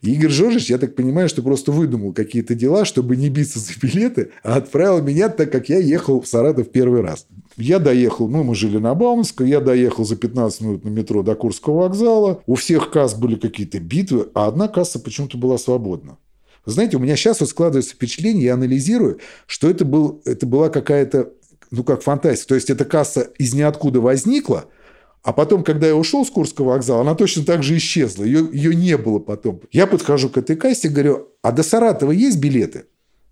И 0.02 0.12
Игорь 0.12 0.30
Жоржич, 0.30 0.70
я 0.70 0.78
так 0.78 0.94
понимаю, 0.94 1.28
что 1.28 1.42
просто 1.42 1.72
выдумал 1.72 2.12
какие-то 2.12 2.54
дела, 2.54 2.84
чтобы 2.84 3.16
не 3.16 3.28
биться 3.28 3.58
за 3.58 3.72
билеты, 3.80 4.30
а 4.42 4.56
отправил 4.56 5.02
меня, 5.02 5.28
так 5.28 5.50
как 5.50 5.68
я 5.68 5.78
ехал 5.78 6.20
в 6.20 6.28
Саратов 6.28 6.70
первый 6.70 7.00
раз. 7.00 7.26
Я 7.56 7.78
доехал, 7.78 8.28
ну, 8.28 8.44
мы 8.44 8.54
жили 8.54 8.78
на 8.78 8.94
Бауманской, 8.94 9.48
я 9.48 9.60
доехал 9.60 10.04
за 10.04 10.16
15 10.16 10.60
минут 10.60 10.84
на 10.84 10.88
метро 10.88 11.22
до 11.22 11.34
Курского 11.34 11.82
вокзала. 11.82 12.42
У 12.46 12.54
всех 12.54 12.90
касс 12.90 13.14
были 13.14 13.34
какие-то 13.34 13.80
битвы, 13.80 14.28
а 14.34 14.46
одна 14.46 14.68
касса 14.68 14.98
почему-то 14.98 15.38
была 15.38 15.58
свободна. 15.58 16.18
Знаете, 16.64 16.96
у 16.96 17.00
меня 17.00 17.16
сейчас 17.16 17.40
вот 17.40 17.48
складывается 17.48 17.94
впечатление, 17.94 18.44
я 18.44 18.54
анализирую, 18.54 19.18
что 19.46 19.70
это, 19.70 19.84
был, 19.84 20.20
это 20.24 20.46
была 20.46 20.68
какая-то, 20.68 21.30
ну, 21.70 21.82
как 21.82 22.02
фантастика. 22.02 22.50
То 22.50 22.54
есть, 22.54 22.70
эта 22.70 22.84
касса 22.84 23.22
из 23.38 23.54
ниоткуда 23.54 24.00
возникла– 24.00 24.66
а 25.22 25.32
потом, 25.32 25.64
когда 25.64 25.86
я 25.86 25.96
ушел 25.96 26.24
с 26.24 26.30
Курского 26.30 26.70
вокзала, 26.70 27.02
она 27.02 27.14
точно 27.14 27.44
так 27.44 27.62
же 27.62 27.76
исчезла. 27.76 28.24
Ее, 28.24 28.48
ее 28.52 28.74
не 28.74 28.96
было 28.96 29.18
потом. 29.18 29.60
Я 29.72 29.86
подхожу 29.86 30.28
к 30.28 30.38
этой 30.38 30.56
кассе, 30.56 30.88
говорю, 30.88 31.28
а 31.42 31.52
до 31.52 31.62
Саратова 31.62 32.12
есть 32.12 32.38
билеты? 32.38 32.86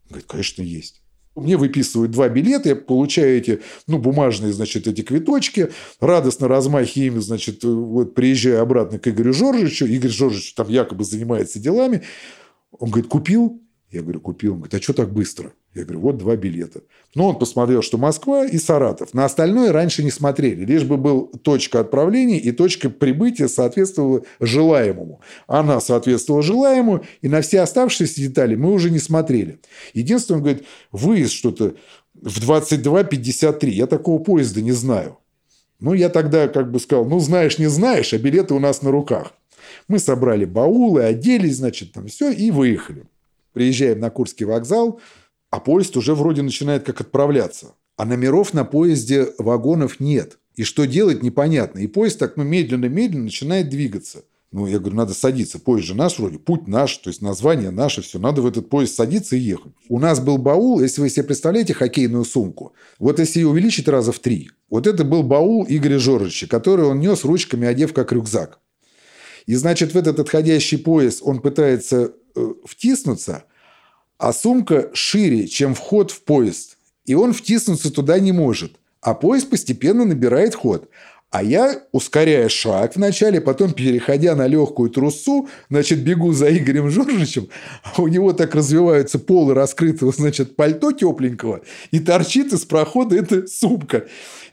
говорит, 0.08 0.26
конечно, 0.26 0.62
есть. 0.62 1.02
Мне 1.34 1.58
выписывают 1.58 2.12
два 2.12 2.28
билета, 2.30 2.70
я 2.70 2.76
получаю 2.76 3.36
эти, 3.36 3.60
ну, 3.86 3.98
бумажные, 3.98 4.54
значит, 4.54 4.86
эти 4.86 5.02
квиточки, 5.02 5.70
радостно 6.00 6.48
размахи 6.48 7.00
ими, 7.00 7.18
значит, 7.18 7.62
вот 7.62 8.14
приезжаю 8.14 8.62
обратно 8.62 8.98
к 8.98 9.06
Игорю 9.06 9.34
Жоржичу. 9.34 9.84
Игорь 9.84 10.10
Жоржич 10.10 10.54
там 10.54 10.68
якобы 10.70 11.04
занимается 11.04 11.58
делами. 11.58 12.02
Он 12.70 12.88
говорит, 12.90 13.10
купил? 13.10 13.62
Я 13.90 14.00
говорю, 14.00 14.20
купил. 14.20 14.52
Он 14.52 14.58
говорит, 14.60 14.74
а 14.74 14.82
что 14.82 14.94
так 14.94 15.12
быстро? 15.12 15.52
Я 15.76 15.84
говорю, 15.84 16.00
вот 16.00 16.16
два 16.16 16.36
билета. 16.36 16.80
Ну, 17.14 17.26
он 17.26 17.38
посмотрел, 17.38 17.82
что 17.82 17.98
Москва 17.98 18.46
и 18.46 18.56
Саратов. 18.56 19.12
На 19.12 19.26
остальное 19.26 19.72
раньше 19.72 20.02
не 20.02 20.10
смотрели. 20.10 20.64
Лишь 20.64 20.84
бы 20.84 20.96
был 20.96 21.26
точка 21.26 21.80
отправления 21.80 22.38
и 22.38 22.50
точка 22.50 22.88
прибытия 22.88 23.46
соответствовала 23.46 24.22
желаемому. 24.40 25.20
Она 25.46 25.80
соответствовала 25.80 26.42
желаемому, 26.42 27.04
и 27.20 27.28
на 27.28 27.42
все 27.42 27.60
оставшиеся 27.60 28.22
детали 28.22 28.54
мы 28.54 28.72
уже 28.72 28.90
не 28.90 28.98
смотрели. 28.98 29.60
Единственное, 29.92 30.38
он 30.38 30.44
говорит, 30.44 30.64
выезд 30.92 31.34
что-то 31.34 31.74
в 32.14 32.38
22.53. 32.38 33.68
Я 33.68 33.86
такого 33.86 34.18
поезда 34.18 34.62
не 34.62 34.72
знаю. 34.72 35.18
Ну, 35.78 35.92
я 35.92 36.08
тогда 36.08 36.48
как 36.48 36.70
бы 36.70 36.80
сказал, 36.80 37.04
ну, 37.04 37.20
знаешь, 37.20 37.58
не 37.58 37.66
знаешь, 37.66 38.14
а 38.14 38.18
билеты 38.18 38.54
у 38.54 38.60
нас 38.60 38.80
на 38.80 38.90
руках. 38.90 39.34
Мы 39.88 39.98
собрали 39.98 40.46
баулы, 40.46 41.02
оделись, 41.02 41.56
значит, 41.56 41.92
там 41.92 42.06
все, 42.06 42.30
и 42.30 42.50
выехали. 42.50 43.04
Приезжаем 43.52 44.00
на 44.00 44.08
Курский 44.08 44.46
вокзал– 44.46 45.00
а 45.56 45.60
поезд 45.60 45.96
уже 45.96 46.14
вроде 46.14 46.42
начинает 46.42 46.84
как 46.84 47.00
отправляться. 47.00 47.76
А 47.96 48.04
номеров 48.04 48.52
на 48.52 48.66
поезде 48.66 49.28
вагонов 49.38 50.00
нет. 50.00 50.38
И 50.54 50.64
что 50.64 50.84
делать, 50.84 51.22
непонятно. 51.22 51.78
И 51.78 51.86
поезд 51.86 52.18
так 52.18 52.36
ну, 52.36 52.44
медленно-медленно 52.44 53.24
начинает 53.24 53.70
двигаться. 53.70 54.24
Ну, 54.52 54.66
я 54.66 54.78
говорю, 54.78 54.96
надо 54.96 55.14
садиться. 55.14 55.58
Поезд 55.58 55.86
же 55.86 55.94
наш 55.94 56.18
вроде, 56.18 56.38
путь 56.38 56.68
наш, 56.68 56.94
то 56.98 57.08
есть 57.08 57.22
название 57.22 57.70
наше, 57.70 58.02
все. 58.02 58.18
Надо 58.18 58.42
в 58.42 58.46
этот 58.46 58.68
поезд 58.68 58.96
садиться 58.96 59.34
и 59.34 59.38
ехать. 59.38 59.72
У 59.88 59.98
нас 59.98 60.20
был 60.20 60.36
баул, 60.36 60.82
если 60.82 61.00
вы 61.00 61.08
себе 61.08 61.22
представляете 61.22 61.72
хоккейную 61.72 62.26
сумку, 62.26 62.74
вот 62.98 63.18
если 63.18 63.40
ее 63.40 63.48
увеличить 63.48 63.88
раза 63.88 64.12
в 64.12 64.18
три, 64.18 64.50
вот 64.68 64.86
это 64.86 65.04
был 65.04 65.22
баул 65.22 65.64
Игоря 65.66 65.98
Жоржича, 65.98 66.48
который 66.48 66.84
он 66.84 67.00
нес 67.00 67.24
ручками, 67.24 67.66
одев 67.66 67.94
как 67.94 68.12
рюкзак. 68.12 68.60
И, 69.46 69.54
значит, 69.54 69.94
в 69.94 69.96
этот 69.96 70.20
отходящий 70.20 70.76
поезд 70.76 71.20
он 71.22 71.40
пытается 71.40 72.12
э, 72.34 72.52
втиснуться– 72.66 73.44
а 74.18 74.32
сумка 74.32 74.90
шире, 74.92 75.46
чем 75.46 75.74
вход 75.74 76.10
в 76.10 76.22
поезд, 76.22 76.76
и 77.04 77.14
он 77.14 77.32
втиснуться 77.32 77.92
туда 77.92 78.18
не 78.18 78.32
может. 78.32 78.76
А 79.00 79.14
поезд 79.14 79.50
постепенно 79.50 80.04
набирает 80.04 80.54
ход. 80.54 80.88
А 81.30 81.42
я, 81.42 81.82
ускоряя 81.92 82.48
шаг 82.48 82.96
вначале, 82.96 83.40
потом 83.40 83.72
переходя 83.72 84.34
на 84.34 84.46
легкую 84.46 84.90
трусу, 84.90 85.48
значит, 85.68 85.98
бегу 85.98 86.32
за 86.32 86.56
Игорем 86.56 86.88
Жоржичем, 86.88 87.48
а 87.82 88.00
у 88.00 88.08
него 88.08 88.32
так 88.32 88.54
развиваются 88.54 89.18
полы 89.18 89.52
раскрытого, 89.52 90.12
значит, 90.12 90.56
пальто 90.56 90.92
тепленького, 90.92 91.62
и 91.90 91.98
торчит 91.98 92.52
из 92.52 92.64
прохода 92.64 93.16
эта 93.16 93.46
сумка. 93.48 94.06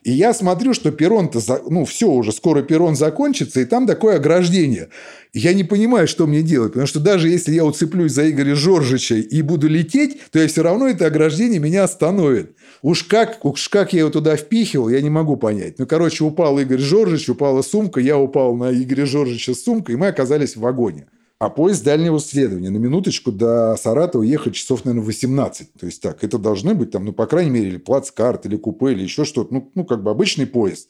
И 0.04 0.12
я 0.12 0.34
смотрю, 0.34 0.74
что 0.74 0.92
перрон-то, 0.92 1.40
ну, 1.70 1.86
все 1.86 2.10
уже, 2.10 2.32
скоро 2.32 2.64
перрон 2.64 2.96
закончится, 2.96 3.62
и 3.62 3.66
там 3.66 3.88
такое 3.88 4.18
ограждение. 4.18 4.90
Я 5.34 5.54
не 5.54 5.64
понимаю, 5.64 6.08
что 6.08 6.28
мне 6.28 6.44
делать, 6.44 6.74
потому 6.74 6.86
что 6.86 7.00
даже 7.00 7.28
если 7.28 7.54
я 7.54 7.66
уцеплюсь 7.66 8.12
за 8.12 8.30
Игоря 8.30 8.54
Жоржича 8.54 9.16
и 9.16 9.42
буду 9.42 9.68
лететь, 9.68 10.20
то 10.32 10.40
я 10.40 10.48
все 10.48 10.62
равно 10.62 10.88
это 10.88 11.08
ограждение 11.08 11.60
меня 11.60 11.84
остановит. 11.84 12.56
Уж 12.84 13.04
как, 13.04 13.44
уж 13.44 13.68
как 13.70 13.94
я 13.94 14.02
его 14.02 14.12
туда 14.12 14.36
впихивал, 14.36 14.90
я 14.90 15.02
не 15.02 15.10
могу 15.10 15.36
понять. 15.36 15.80
Ну, 15.80 15.88
короче, 15.88 16.24
упал 16.24 16.60
Игорь 16.60 16.80
Жоржич, 16.80 17.30
упала 17.30 17.64
сумка, 17.64 18.00
я 18.00 18.18
упал 18.20 18.56
на 18.56 18.72
Игоря 18.72 19.08
Жоржича 19.08 19.56
с 19.56 19.64
сумкой, 19.64 19.96
и 19.96 19.98
мы 19.98 20.08
оказались 20.08 20.56
в 20.56 20.60
вагоне. 20.60 21.08
А 21.40 21.50
поезд 21.50 21.84
дальнего 21.84 22.20
следования 22.20 22.70
на 22.70 22.78
минуточку 22.78 23.32
до 23.32 23.76
Саратова 23.76 24.24
ехать 24.24 24.54
часов, 24.54 24.86
наверное, 24.86 25.06
18. 25.06 25.74
То 25.74 25.86
есть 25.86 26.02
так, 26.02 26.24
это 26.24 26.38
должны 26.38 26.76
быть 26.76 26.92
там, 26.92 27.06
ну, 27.06 27.12
по 27.12 27.26
крайней 27.26 27.52
мере, 27.52 27.70
или 27.70 27.78
плацкарт, 27.78 28.46
или 28.46 28.56
купе, 28.56 28.92
или 28.92 29.04
еще 29.04 29.26
что-то. 29.26 29.54
Ну, 29.54 29.72
ну, 29.74 29.84
как 29.84 30.04
бы 30.04 30.12
обычный 30.12 30.46
поезд. 30.46 30.90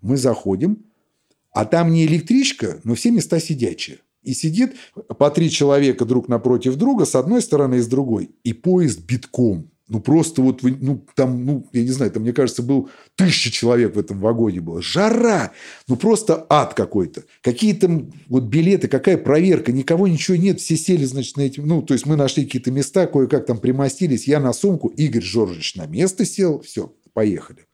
Мы 0.00 0.16
заходим, 0.16 0.78
а 1.56 1.64
там 1.64 1.90
не 1.90 2.04
электричка, 2.04 2.80
но 2.84 2.94
все 2.94 3.10
места 3.10 3.40
сидячие. 3.40 4.00
И 4.22 4.34
сидит 4.34 4.74
по 5.18 5.30
три 5.30 5.50
человека 5.50 6.04
друг 6.04 6.28
напротив 6.28 6.76
друга, 6.76 7.06
с 7.06 7.14
одной 7.14 7.40
стороны 7.40 7.76
и 7.76 7.80
с 7.80 7.86
другой. 7.86 8.28
И 8.44 8.52
поезд 8.52 9.00
битком. 9.06 9.70
Ну, 9.88 10.00
просто 10.00 10.42
вот, 10.42 10.62
ну, 10.62 11.02
там, 11.14 11.46
ну, 11.46 11.66
я 11.72 11.82
не 11.82 11.92
знаю, 11.92 12.10
там, 12.10 12.24
мне 12.24 12.34
кажется, 12.34 12.62
был 12.62 12.90
тысяча 13.14 13.50
человек 13.50 13.96
в 13.96 13.98
этом 13.98 14.18
вагоне 14.20 14.60
было. 14.60 14.82
Жара! 14.82 15.52
Ну, 15.88 15.96
просто 15.96 16.44
ад 16.50 16.74
какой-то. 16.74 17.24
Какие 17.40 17.72
там 17.72 18.12
вот 18.28 18.44
билеты, 18.44 18.88
какая 18.88 19.16
проверка, 19.16 19.72
никого 19.72 20.08
ничего 20.08 20.36
нет, 20.36 20.60
все 20.60 20.76
сели, 20.76 21.06
значит, 21.06 21.38
на 21.38 21.42
эти... 21.42 21.60
Ну, 21.60 21.80
то 21.80 21.94
есть, 21.94 22.04
мы 22.04 22.16
нашли 22.16 22.44
какие-то 22.44 22.70
места, 22.70 23.06
кое-как 23.06 23.46
там 23.46 23.56
примостились, 23.56 24.28
я 24.28 24.40
на 24.40 24.52
сумку, 24.52 24.88
Игорь 24.88 25.22
Жоржевич 25.22 25.76
на 25.76 25.86
место 25.86 26.26
сел, 26.26 26.60
все, 26.60 26.92
поехали. 27.14 27.65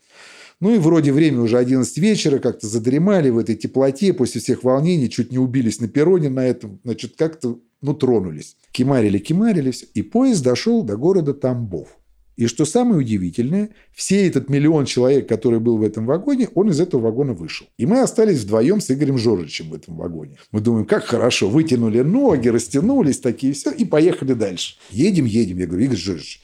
Ну 0.62 0.72
и 0.72 0.79
вроде 0.79 1.12
время 1.12 1.40
уже 1.40 1.59
11 1.59 1.98
вечера, 1.98 2.38
как-то 2.38 2.68
задремали 2.68 3.31
в 3.31 3.38
этой 3.38 3.57
теплоте, 3.57 4.12
после 4.12 4.40
всех 4.40 4.62
волнений, 4.62 5.11
чуть 5.11 5.33
не 5.33 5.38
убились 5.38 5.81
на 5.81 5.88
перроне 5.88 6.29
на 6.29 6.46
этом, 6.46 6.79
значит, 6.85 7.16
как-то, 7.16 7.59
ну, 7.81 7.94
тронулись. 7.94 8.57
Кимарили, 8.70 9.18
кимарились, 9.18 9.85
и 9.94 10.03
поезд 10.03 10.44
дошел 10.44 10.85
до 10.85 10.96
города 10.96 11.35
Тамбов. 11.35 11.88
И 12.37 12.46
что 12.46 12.64
самое 12.64 13.01
удивительное, 13.01 13.70
все 13.92 14.27
этот 14.27 14.48
миллион 14.48 14.85
человек, 14.85 15.29
который 15.29 15.59
был 15.59 15.79
в 15.79 15.83
этом 15.83 16.07
вагоне, 16.07 16.48
он 16.55 16.70
из 16.70 16.79
этого 16.79 17.01
вагона 17.01 17.35
вышел. 17.35 17.66
И 17.77 17.85
мы 17.85 18.01
остались 18.01 18.44
вдвоем 18.44 18.81
с 18.81 18.88
Игорем 18.90 19.18
Жоржичем 19.18 19.70
в 19.70 19.75
этом 19.75 19.96
вагоне. 19.96 20.38
Мы 20.53 20.61
думаем, 20.61 20.87
как 20.87 21.05
хорошо, 21.05 21.48
вытянули 21.48 22.03
ноги, 22.03 22.46
растянулись 22.48 23.18
такие, 23.18 23.53
все, 23.53 23.72
и 23.72 23.85
поехали 23.85 24.35
дальше. 24.35 24.77
Едем, 24.90 25.25
едем. 25.25 25.59
Я 25.59 25.66
говорю, 25.66 25.87
Игорь 25.87 25.96
Жоржич, 25.96 26.40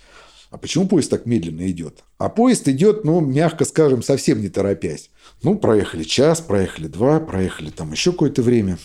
а 0.51 0.57
почему 0.57 0.89
поезд 0.89 1.11
так 1.11 1.27
медленно 1.27 1.71
идет? 1.71 2.05
А 2.17 2.29
поезд 2.29 2.69
идет, 2.69 3.05
ну, 3.05 3.21
мягко 3.21 3.65
скажем, 3.65 4.03
совсем 4.03 4.41
не 4.41 4.49
торопясь. 4.49 5.11
Ну, 5.43 5.57
проехали 5.59 6.05
час, 6.05 6.41
проехали 6.41 6.87
два, 6.87 7.21
проехали 7.21 7.71
там 7.71 7.93
еще 7.93 8.13
какое-то 8.13 8.43
время. 8.43 8.79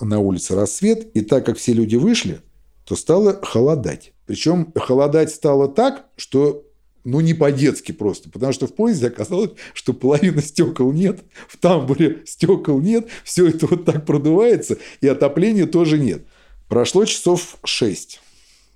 На 0.00 0.18
улице 0.18 0.54
рассвет, 0.54 1.14
и 1.14 1.20
так 1.20 1.46
как 1.46 1.56
все 1.56 1.72
люди 1.72 1.96
вышли, 1.96 2.40
то 2.84 2.96
стало 2.96 3.38
холодать. 3.42 4.12
Причем 4.26 4.72
холодать 4.74 5.30
стало 5.30 5.68
так, 5.68 6.06
что 6.16 6.64
ну, 7.04 7.20
не 7.20 7.34
по-детски 7.34 7.92
просто, 7.92 8.30
потому 8.30 8.52
что 8.52 8.66
в 8.66 8.74
поезде 8.74 9.08
оказалось, 9.08 9.50
что 9.74 9.92
половины 9.92 10.42
стекол 10.42 10.90
нет, 10.92 11.20
в 11.48 11.58
тамбуре 11.58 12.22
стекол 12.24 12.80
нет, 12.80 13.08
все 13.24 13.46
это 13.46 13.66
вот 13.66 13.84
так 13.84 14.06
продувается, 14.06 14.78
и 15.02 15.06
отопления 15.06 15.66
тоже 15.66 15.98
нет. 15.98 16.26
Прошло 16.68 17.04
часов 17.04 17.58
шесть. 17.62 18.20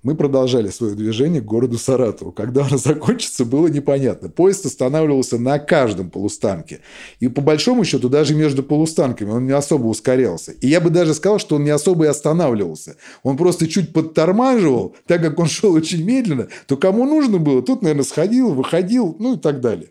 Мы 0.01 0.15
продолжали 0.15 0.69
свое 0.69 0.95
движение 0.95 1.41
к 1.41 1.45
городу 1.45 1.77
Саратову. 1.77 2.31
Когда 2.31 2.65
оно 2.65 2.77
закончится, 2.77 3.43
было 3.43 3.67
непонятно. 3.67 4.29
Поезд 4.29 4.65
останавливался 4.65 5.37
на 5.37 5.59
каждом 5.59 6.09
полустанке. 6.09 6.79
И 7.19 7.27
по 7.27 7.41
большому 7.41 7.83
счету 7.83 8.07
даже 8.07 8.33
между 8.33 8.63
полустанками 8.63 9.29
он 9.29 9.45
не 9.45 9.51
особо 9.51 9.87
ускорялся. 9.87 10.53
И 10.53 10.67
я 10.67 10.79
бы 10.79 10.89
даже 10.89 11.13
сказал, 11.13 11.37
что 11.37 11.57
он 11.57 11.65
не 11.65 11.71
особо 11.71 12.05
и 12.05 12.07
останавливался. 12.07 12.95
Он 13.23 13.35
просто 13.35 13.67
чуть 13.67 13.91
подтормаживал, 13.91 14.95
так 15.05 15.21
как 15.21 15.37
он 15.37 15.47
шел 15.47 15.73
очень 15.73 16.05
медленно, 16.05 16.47
то 16.65 16.77
кому 16.77 17.05
нужно 17.05 17.37
было, 17.37 17.61
тут, 17.61 17.81
наверное, 17.81 18.05
сходил, 18.05 18.53
выходил, 18.53 19.17
ну 19.19 19.35
и 19.35 19.37
так 19.37 19.59
далее. 19.59 19.89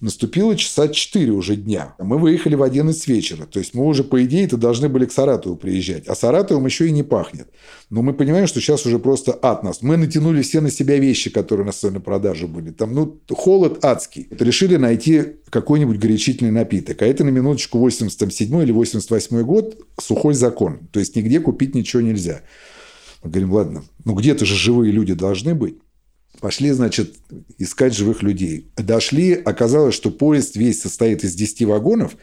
Наступило 0.00 0.54
часа 0.54 0.86
4 0.86 1.32
уже 1.32 1.56
дня. 1.56 1.96
Мы 1.98 2.18
выехали 2.18 2.54
в 2.54 2.62
11 2.62 3.08
вечера. 3.08 3.46
То 3.46 3.58
есть 3.58 3.74
мы 3.74 3.84
уже, 3.84 4.04
по 4.04 4.24
идее-то, 4.24 4.56
должны 4.56 4.88
были 4.88 5.06
к 5.06 5.12
Саратову 5.12 5.56
приезжать. 5.56 6.06
А 6.06 6.14
Саратовым 6.14 6.66
еще 6.66 6.86
и 6.86 6.92
не 6.92 7.02
пахнет. 7.02 7.48
Но 7.90 8.02
мы 8.02 8.12
понимаем, 8.12 8.46
что 8.46 8.60
сейчас 8.60 8.86
уже 8.86 9.00
просто 9.00 9.36
ад 9.42 9.64
нас. 9.64 9.82
Мы 9.82 9.96
натянули 9.96 10.42
все 10.42 10.60
на 10.60 10.70
себя 10.70 10.98
вещи, 10.98 11.30
которые 11.30 11.64
у 11.64 11.66
нас 11.66 11.82
на 11.82 12.00
продаже 12.00 12.46
были. 12.46 12.70
Там, 12.70 12.94
ну, 12.94 13.18
холод 13.28 13.84
адский. 13.84 14.28
Решили 14.30 14.76
найти 14.76 15.24
какой-нибудь 15.50 15.98
горячительный 15.98 16.52
напиток. 16.52 17.02
А 17.02 17.06
это 17.06 17.24
на 17.24 17.30
минуточку 17.30 17.78
87 17.78 18.62
или 18.62 18.70
88 18.70 19.42
год 19.42 19.78
сухой 20.00 20.34
закон. 20.34 20.78
То 20.92 21.00
есть 21.00 21.16
нигде 21.16 21.40
купить 21.40 21.74
ничего 21.74 22.02
нельзя. 22.02 22.42
Мы 23.24 23.30
говорим, 23.30 23.52
ладно, 23.52 23.84
ну 24.04 24.14
где-то 24.14 24.44
же 24.44 24.54
живые 24.54 24.92
люди 24.92 25.14
должны 25.14 25.56
быть. 25.56 25.78
Пошли, 26.40 26.70
значит, 26.70 27.16
искать 27.58 27.94
живых 27.94 28.22
людей. 28.22 28.70
Дошли, 28.76 29.32
оказалось, 29.32 29.94
что 29.94 30.10
поезд 30.10 30.56
весь 30.56 30.80
состоит 30.80 31.24
из 31.24 31.34
10 31.34 31.62
вагонов, 31.62 32.16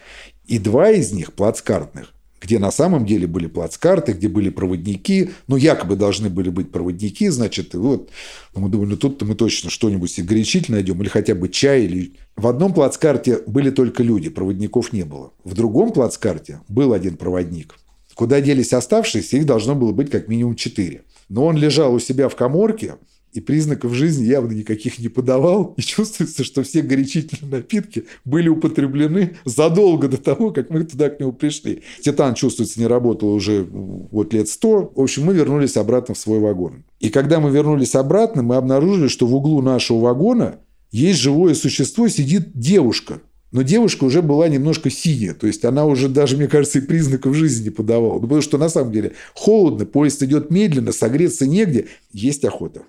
и 0.46 0.58
два 0.58 0.92
из 0.92 1.12
них 1.12 1.34
плацкартных, 1.34 2.14
где 2.42 2.58
на 2.58 2.72
самом 2.72 3.06
деле 3.06 3.28
были 3.28 3.48
плацкарты, 3.48 4.14
где 4.14 4.30
были 4.30 4.50
проводники, 4.50 5.32
ну, 5.48 5.58
якобы 5.58 5.98
должны 5.98 6.30
были 6.30 6.50
быть 6.50 6.72
проводники, 6.72 7.28
значит, 7.28 7.74
и 7.74 7.78
вот 7.78 8.10
мы 8.56 8.70
думали, 8.70 8.92
ну, 8.92 8.98
тут-то 8.98 9.26
мы 9.26 9.36
точно 9.36 9.70
что-нибудь 9.70 10.18
горячительное 10.24 10.80
найдем, 10.80 11.02
или 11.02 11.10
хотя 11.10 11.36
бы 11.36 11.50
чай, 11.50 11.84
или... 11.84 12.14
В 12.38 12.48
одном 12.48 12.74
плацкарте 12.74 13.40
были 13.48 13.70
только 13.70 14.04
люди, 14.04 14.30
проводников 14.30 14.94
не 14.94 15.04
было. 15.04 15.34
В 15.44 15.54
другом 15.54 15.92
плацкарте 15.92 16.62
был 16.70 16.94
один 16.94 17.18
проводник. 17.18 17.76
Куда 18.14 18.40
делись 18.40 18.72
оставшиеся, 18.72 19.38
их 19.38 19.46
должно 19.46 19.76
было 19.76 19.92
быть 19.92 20.10
как 20.10 20.30
минимум 20.30 20.56
четыре. 20.56 21.04
Но 21.28 21.46
он 21.46 21.58
лежал 21.58 21.94
у 21.94 22.00
себя 22.00 22.30
в 22.30 22.36
коморке, 22.36 22.96
и 23.36 23.42
признаков 23.42 23.94
жизни 23.94 24.26
явно 24.26 24.54
никаких 24.54 24.98
не 24.98 25.10
подавал, 25.10 25.74
и 25.76 25.82
чувствуется, 25.82 26.46
что 26.46 26.64
все 26.64 26.82
горячительные 26.82 27.52
напитки 27.52 28.06
были 28.24 28.48
употреблены 28.48 29.36
задолго 29.44 30.08
до 30.08 30.18
того, 30.18 30.52
как 30.52 30.70
мы 30.70 30.86
туда 30.86 31.10
к 31.10 31.20
нему 31.20 31.34
пришли. 31.34 31.84
Титан, 32.02 32.34
чувствуется, 32.34 32.80
не 32.80 32.88
работал 32.88 33.34
уже 33.34 33.68
вот 33.70 34.34
лет 34.34 34.48
сто. 34.48 34.92
В 34.96 35.02
общем, 35.02 35.26
мы 35.26 35.34
вернулись 35.34 35.76
обратно 35.76 36.16
в 36.16 36.18
свой 36.18 36.40
вагон. 36.40 36.86
И 37.02 37.10
когда 37.10 37.42
мы 37.42 37.52
вернулись 37.52 37.94
обратно, 37.96 38.42
мы 38.42 38.56
обнаружили, 38.56 39.10
что 39.10 39.28
в 39.28 39.36
углу 39.36 39.62
нашего 39.62 40.00
вагона 40.00 40.60
есть 40.92 41.20
живое 41.20 41.56
существо, 41.56 42.08
сидит 42.08 42.58
девушка. 42.58 43.22
Но 43.52 43.64
девушка 43.64 44.06
уже 44.06 44.22
была 44.22 44.48
немножко 44.48 44.90
синяя, 44.90 45.34
то 45.34 45.48
есть 45.48 45.64
она 45.64 45.86
уже 45.86 46.10
даже, 46.10 46.36
мне 46.36 46.48
кажется, 46.48 46.80
и 46.80 46.82
признаков 46.82 47.36
жизни 47.36 47.66
не 47.66 47.70
подавала. 47.70 48.16
Ну, 48.16 48.22
потому 48.22 48.42
что 48.42 48.58
на 48.58 48.70
самом 48.70 48.92
деле 48.92 49.14
холодно, 49.34 49.86
поезд 49.86 50.24
идет 50.24 50.52
медленно, 50.52 50.92
согреться 50.92 51.48
негде, 51.48 51.88
есть 52.12 52.44
охота. 52.44 52.84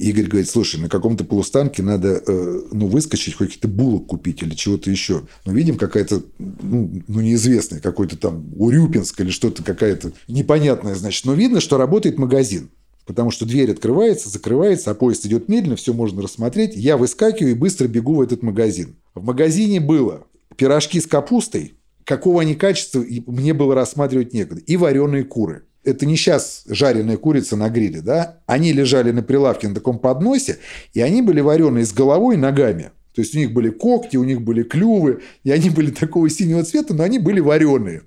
Игорь 0.00 0.26
говорит, 0.26 0.48
слушай, 0.48 0.80
на 0.80 0.88
каком-то 0.88 1.24
полустанке 1.24 1.82
надо 1.82 2.22
э, 2.26 2.60
ну, 2.72 2.86
выскочить, 2.86 3.34
хоть 3.34 3.48
какие-то 3.48 3.68
булок 3.68 4.06
купить 4.06 4.42
или 4.42 4.54
чего-то 4.54 4.90
еще. 4.90 5.22
Ну, 5.44 5.52
видим, 5.52 5.76
какая-то, 5.76 6.22
ну, 6.38 7.02
ну 7.06 7.20
неизвестная, 7.20 7.80
какой-то 7.80 8.16
там 8.16 8.46
Урюпинск 8.56 9.20
или 9.20 9.30
что-то 9.30 9.62
какая-то 9.62 10.12
непонятная, 10.26 10.94
значит. 10.94 11.26
Но 11.26 11.34
видно, 11.34 11.60
что 11.60 11.76
работает 11.76 12.18
магазин. 12.18 12.70
Потому 13.06 13.30
что 13.30 13.44
дверь 13.44 13.72
открывается, 13.72 14.28
закрывается, 14.28 14.90
а 14.90 14.94
поезд 14.94 15.26
идет 15.26 15.48
медленно, 15.48 15.76
все 15.76 15.92
можно 15.92 16.22
рассмотреть. 16.22 16.76
Я 16.76 16.96
выскакиваю 16.96 17.52
и 17.52 17.58
быстро 17.58 17.88
бегу 17.88 18.14
в 18.14 18.20
этот 18.20 18.42
магазин. 18.42 18.96
В 19.14 19.24
магазине 19.24 19.80
было 19.80 20.26
пирожки 20.56 21.00
с 21.00 21.06
капустой, 21.06 21.74
какого 22.04 22.42
они 22.42 22.54
качества, 22.54 23.04
мне 23.26 23.52
было 23.52 23.74
рассматривать 23.74 24.32
некогда, 24.32 24.62
и 24.62 24.76
вареные 24.76 25.24
куры 25.24 25.64
это 25.84 26.06
не 26.06 26.16
сейчас 26.16 26.64
жареная 26.66 27.16
курица 27.16 27.56
на 27.56 27.68
гриле, 27.68 28.00
да, 28.00 28.38
они 28.46 28.72
лежали 28.72 29.10
на 29.10 29.22
прилавке 29.22 29.68
на 29.68 29.74
таком 29.74 29.98
подносе, 29.98 30.58
и 30.92 31.00
они 31.00 31.22
были 31.22 31.40
вареные 31.40 31.84
с 31.84 31.92
головой 31.92 32.34
и 32.34 32.38
ногами. 32.38 32.90
То 33.14 33.22
есть 33.22 33.34
у 33.34 33.38
них 33.38 33.52
были 33.52 33.70
когти, 33.70 34.16
у 34.16 34.24
них 34.24 34.42
были 34.42 34.62
клювы, 34.62 35.20
и 35.42 35.50
они 35.50 35.70
были 35.70 35.90
такого 35.90 36.30
синего 36.30 36.62
цвета, 36.62 36.94
но 36.94 37.02
они 37.02 37.18
были 37.18 37.40
вареные. 37.40 38.02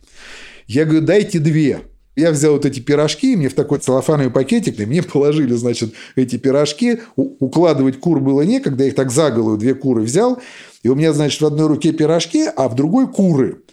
Я 0.68 0.86
говорю, 0.86 1.02
дайте 1.02 1.40
две. 1.40 1.82
Я 2.16 2.32
взял 2.32 2.54
вот 2.54 2.66
эти 2.66 2.80
пирожки, 2.80 3.36
мне 3.36 3.50
в 3.50 3.56
такой 3.56 3.80
целлофановый 3.80 4.32
пакетик, 4.32 4.80
и 4.80 4.86
мне 4.86 5.02
положили, 5.02 5.54
значит, 5.54 5.94
эти 6.16 6.38
пирожки. 6.38 7.00
Укладывать 7.16 8.00
кур 8.00 8.20
было 8.20 8.42
некогда, 8.44 8.84
я 8.84 8.90
их 8.90 8.96
так 8.96 9.12
за 9.12 9.32
голову 9.32 9.58
две 9.58 9.74
куры 9.74 10.04
взял. 10.04 10.40
И 10.84 10.90
у 10.90 10.96
меня, 10.96 11.12
значит, 11.14 11.42
в 11.42 11.46
одной 11.46 11.68
руке 11.68 11.92
пирожки, 11.92 12.46
а 12.56 12.70
в 12.70 12.76
другой 12.76 13.12
куры. 13.12 13.64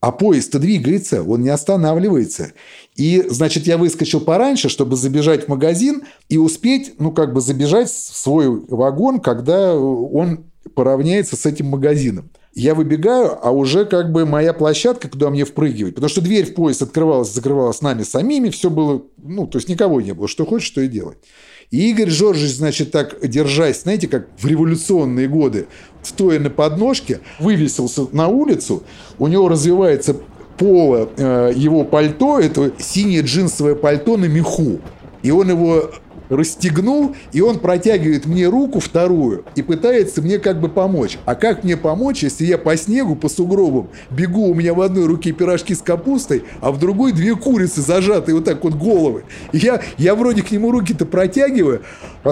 А 0.00 0.12
поезд-то 0.12 0.58
двигается, 0.58 1.22
он 1.22 1.42
не 1.42 1.50
останавливается. 1.50 2.52
И, 2.96 3.22
значит, 3.28 3.66
я 3.66 3.76
выскочил 3.76 4.20
пораньше, 4.20 4.70
чтобы 4.70 4.96
забежать 4.96 5.44
в 5.44 5.48
магазин 5.48 6.02
и 6.30 6.38
успеть, 6.38 6.94
ну, 6.98 7.12
как 7.12 7.34
бы 7.34 7.42
забежать 7.42 7.90
в 7.90 8.16
свой 8.16 8.48
вагон, 8.48 9.20
когда 9.20 9.76
он 9.76 10.46
поравняется 10.74 11.36
с 11.36 11.44
этим 11.44 11.66
магазином. 11.66 12.30
Я 12.54 12.74
выбегаю, 12.74 13.38
а 13.46 13.50
уже 13.50 13.84
как 13.84 14.10
бы 14.10 14.24
моя 14.26 14.52
площадка, 14.52 15.08
куда 15.08 15.30
мне 15.30 15.44
впрыгивать. 15.44 15.94
Потому 15.94 16.08
что 16.08 16.20
дверь 16.20 16.46
в 16.46 16.54
поезд 16.54 16.82
открывалась, 16.82 17.32
закрывалась 17.32 17.82
нами 17.82 18.02
самими, 18.02 18.48
все 18.48 18.70
было, 18.70 19.02
ну, 19.18 19.46
то 19.46 19.58
есть 19.58 19.68
никого 19.68 20.00
не 20.00 20.14
было. 20.14 20.28
Что 20.28 20.46
хочешь, 20.46 20.66
что 20.66 20.80
и 20.80 20.88
делать. 20.88 21.18
И 21.70 21.90
Игорь 21.90 22.10
Жоржич, 22.10 22.50
значит, 22.50 22.90
так 22.90 23.16
держась, 23.22 23.82
знаете, 23.82 24.08
как 24.08 24.26
в 24.36 24.46
революционные 24.46 25.28
годы, 25.28 25.68
стоя 26.02 26.40
на 26.40 26.50
подножке, 26.50 27.20
вывесился 27.38 28.08
на 28.10 28.26
улицу, 28.26 28.82
у 29.20 29.28
него 29.28 29.48
развивается 29.48 30.16
поло 30.58 31.08
э, 31.16 31.52
его 31.54 31.84
пальто, 31.84 32.40
это 32.40 32.72
синее 32.78 33.22
джинсовое 33.22 33.76
пальто 33.76 34.16
на 34.16 34.24
меху. 34.24 34.80
И 35.22 35.30
он 35.30 35.48
его 35.48 35.92
расстегнул, 36.30 37.14
и 37.32 37.40
он 37.42 37.58
протягивает 37.58 38.24
мне 38.24 38.46
руку 38.46 38.80
вторую 38.80 39.44
и 39.56 39.62
пытается 39.62 40.22
мне 40.22 40.38
как 40.38 40.60
бы 40.60 40.68
помочь. 40.68 41.18
А 41.26 41.34
как 41.34 41.64
мне 41.64 41.76
помочь, 41.76 42.22
если 42.22 42.46
я 42.46 42.56
по 42.56 42.76
снегу, 42.76 43.16
по 43.16 43.28
сугробам 43.28 43.88
бегу, 44.10 44.46
у 44.46 44.54
меня 44.54 44.72
в 44.72 44.80
одной 44.80 45.06
руке 45.06 45.32
пирожки 45.32 45.74
с 45.74 45.82
капустой, 45.82 46.44
а 46.60 46.70
в 46.70 46.78
другой 46.78 47.12
две 47.12 47.36
курицы 47.36 47.82
зажатые 47.82 48.36
вот 48.36 48.44
так 48.44 48.64
вот 48.64 48.74
головы. 48.74 49.24
И 49.52 49.58
я, 49.58 49.82
я 49.98 50.14
вроде 50.14 50.42
к 50.42 50.50
нему 50.50 50.70
руки-то 50.70 51.04
протягиваю, 51.04 51.82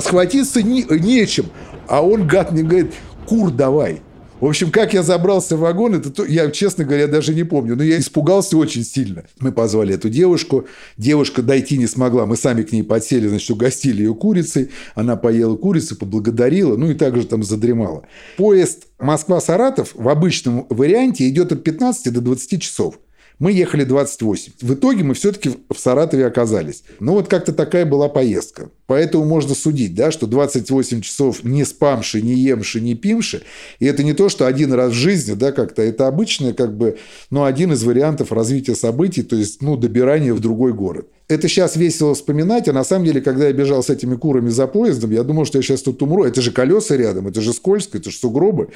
схватиться 0.00 0.62
не, 0.62 0.84
нечем. 0.88 1.46
А 1.88 2.04
он, 2.04 2.26
гад, 2.26 2.52
мне 2.52 2.62
говорит, 2.62 2.94
кур 3.26 3.50
давай. 3.50 4.00
В 4.40 4.46
общем, 4.46 4.70
как 4.70 4.94
я 4.94 5.02
забрался 5.02 5.56
в 5.56 5.60
вагон, 5.60 5.96
это 5.96 6.10
то, 6.10 6.24
я, 6.24 6.50
честно 6.50 6.84
говоря, 6.84 7.08
даже 7.08 7.34
не 7.34 7.42
помню. 7.42 7.74
Но 7.74 7.82
я 7.82 7.98
испугался 7.98 8.56
очень 8.56 8.84
сильно. 8.84 9.24
Мы 9.40 9.50
позвали 9.50 9.94
эту 9.94 10.08
девушку. 10.08 10.66
Девушка 10.96 11.42
дойти 11.42 11.76
не 11.76 11.86
смогла. 11.86 12.24
Мы 12.24 12.36
сами 12.36 12.62
к 12.62 12.72
ней 12.72 12.84
подсели, 12.84 13.26
значит, 13.26 13.50
угостили 13.50 14.02
ее 14.02 14.14
курицей. 14.14 14.70
Она 14.94 15.16
поела 15.16 15.56
курицу, 15.56 15.96
поблагодарила, 15.96 16.76
ну 16.76 16.90
и 16.90 16.94
также 16.94 17.26
там 17.26 17.42
задремала. 17.42 18.04
Поезд 18.36 18.84
Москва-Саратов 19.00 19.90
в 19.94 20.08
обычном 20.08 20.66
варианте 20.70 21.28
идет 21.28 21.50
от 21.50 21.64
15 21.64 22.12
до 22.12 22.20
20 22.20 22.62
часов. 22.62 22.98
Мы 23.38 23.52
ехали 23.52 23.84
28. 23.84 24.52
В 24.60 24.74
итоге 24.74 25.04
мы 25.04 25.14
все-таки 25.14 25.50
в 25.70 25.78
Саратове 25.78 26.26
оказались. 26.26 26.82
Ну, 26.98 27.12
вот 27.12 27.28
как-то 27.28 27.52
такая 27.52 27.86
была 27.86 28.08
поездка. 28.08 28.70
Поэтому 28.86 29.24
можно 29.24 29.54
судить, 29.54 29.94
да, 29.94 30.10
что 30.10 30.26
28 30.26 31.02
часов 31.02 31.44
не 31.44 31.64
спамши, 31.64 32.20
не 32.20 32.34
емши, 32.34 32.80
не 32.80 32.96
пимши. 32.96 33.42
И 33.78 33.86
это 33.86 34.02
не 34.02 34.12
то, 34.12 34.28
что 34.28 34.46
один 34.48 34.72
раз 34.72 34.90
в 34.90 34.96
жизни, 34.96 35.34
да, 35.34 35.52
как-то. 35.52 35.82
Это 35.82 36.08
обычное, 36.08 36.52
как 36.52 36.76
бы, 36.76 36.98
ну, 37.30 37.44
один 37.44 37.72
из 37.72 37.84
вариантов 37.84 38.32
развития 38.32 38.74
событий, 38.74 39.22
то 39.22 39.36
есть, 39.36 39.62
ну, 39.62 39.76
добирание 39.76 40.34
в 40.34 40.40
другой 40.40 40.72
город. 40.72 41.06
Это 41.28 41.46
сейчас 41.46 41.76
весело 41.76 42.14
вспоминать, 42.14 42.68
а 42.68 42.72
на 42.72 42.82
самом 42.82 43.04
деле, 43.04 43.20
когда 43.20 43.46
я 43.46 43.52
бежал 43.52 43.84
с 43.84 43.90
этими 43.90 44.16
курами 44.16 44.48
за 44.48 44.66
поездом, 44.66 45.12
я 45.12 45.22
думал, 45.22 45.44
что 45.44 45.58
я 45.58 45.62
сейчас 45.62 45.82
тут 45.82 46.02
умру. 46.02 46.24
Это 46.24 46.40
же 46.40 46.50
колеса 46.50 46.96
рядом, 46.96 47.28
это 47.28 47.40
же 47.40 47.52
скользко, 47.52 47.98
это 47.98 48.10
же 48.10 48.16
сугробы. 48.16 48.70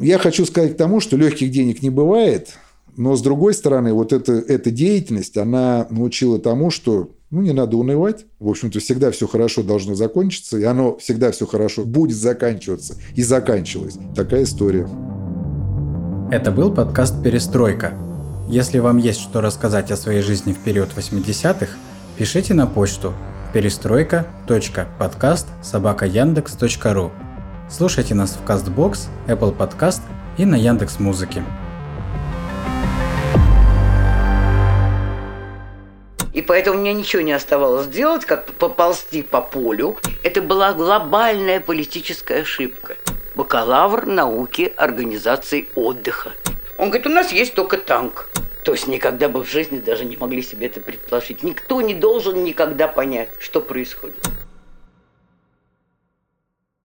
Я 0.00 0.18
хочу 0.18 0.46
сказать 0.46 0.74
к 0.74 0.76
тому, 0.76 1.00
что 1.00 1.16
легких 1.16 1.50
денег 1.50 1.82
не 1.82 1.90
бывает– 1.90 2.48
но, 2.98 3.14
с 3.14 3.22
другой 3.22 3.54
стороны, 3.54 3.92
вот 3.92 4.12
эта, 4.12 4.32
эта 4.32 4.72
деятельность, 4.72 5.36
она 5.36 5.86
научила 5.88 6.40
тому, 6.40 6.70
что 6.72 7.10
ну, 7.30 7.42
не 7.42 7.52
надо 7.52 7.76
унывать. 7.76 8.26
В 8.40 8.48
общем-то, 8.48 8.80
всегда 8.80 9.12
все 9.12 9.28
хорошо 9.28 9.62
должно 9.62 9.94
закончиться, 9.94 10.58
и 10.58 10.64
оно 10.64 10.96
всегда 10.96 11.30
все 11.30 11.46
хорошо 11.46 11.84
будет 11.84 12.16
заканчиваться. 12.16 12.96
И 13.14 13.22
заканчивалось. 13.22 13.96
Такая 14.16 14.42
история. 14.42 14.88
Это 16.32 16.50
был 16.50 16.74
подкаст 16.74 17.22
«Перестройка». 17.22 17.94
Если 18.48 18.80
вам 18.80 18.96
есть 18.96 19.20
что 19.20 19.40
рассказать 19.40 19.92
о 19.92 19.96
своей 19.96 20.22
жизни 20.22 20.52
в 20.52 20.58
период 20.58 20.88
80-х, 20.96 21.68
пишите 22.16 22.52
на 22.52 22.66
почту 22.66 23.12
перестройка.подкаст 23.54 25.46
Слушайте 27.70 28.14
нас 28.16 28.36
в 28.36 28.44
CastBox, 28.44 28.98
Apple 29.28 29.56
Podcast 29.56 30.00
и 30.36 30.44
на 30.44 30.56
Яндекс 30.56 30.98
Музыке. 30.98 31.44
И 36.38 36.42
поэтому 36.42 36.78
мне 36.78 36.92
ничего 36.92 37.20
не 37.20 37.32
оставалось 37.32 37.88
делать, 37.88 38.24
как 38.24 38.52
поползти 38.52 39.22
по 39.22 39.40
полю. 39.40 39.96
Это 40.22 40.40
была 40.40 40.72
глобальная 40.72 41.58
политическая 41.58 42.42
ошибка. 42.42 42.94
Бакалавр 43.34 44.06
науки 44.06 44.72
организации 44.76 45.66
отдыха. 45.74 46.30
Он 46.76 46.90
говорит, 46.90 47.08
у 47.08 47.10
нас 47.10 47.32
есть 47.32 47.54
только 47.54 47.76
танк. 47.76 48.28
То 48.62 48.70
есть 48.70 48.86
никогда 48.86 49.28
бы 49.28 49.42
в 49.42 49.50
жизни 49.50 49.80
даже 49.80 50.04
не 50.04 50.16
могли 50.16 50.42
себе 50.42 50.68
это 50.68 50.80
предположить. 50.80 51.42
Никто 51.42 51.80
не 51.80 51.94
должен 51.94 52.44
никогда 52.44 52.86
понять, 52.86 53.30
что 53.40 53.60
происходит. 53.60 54.24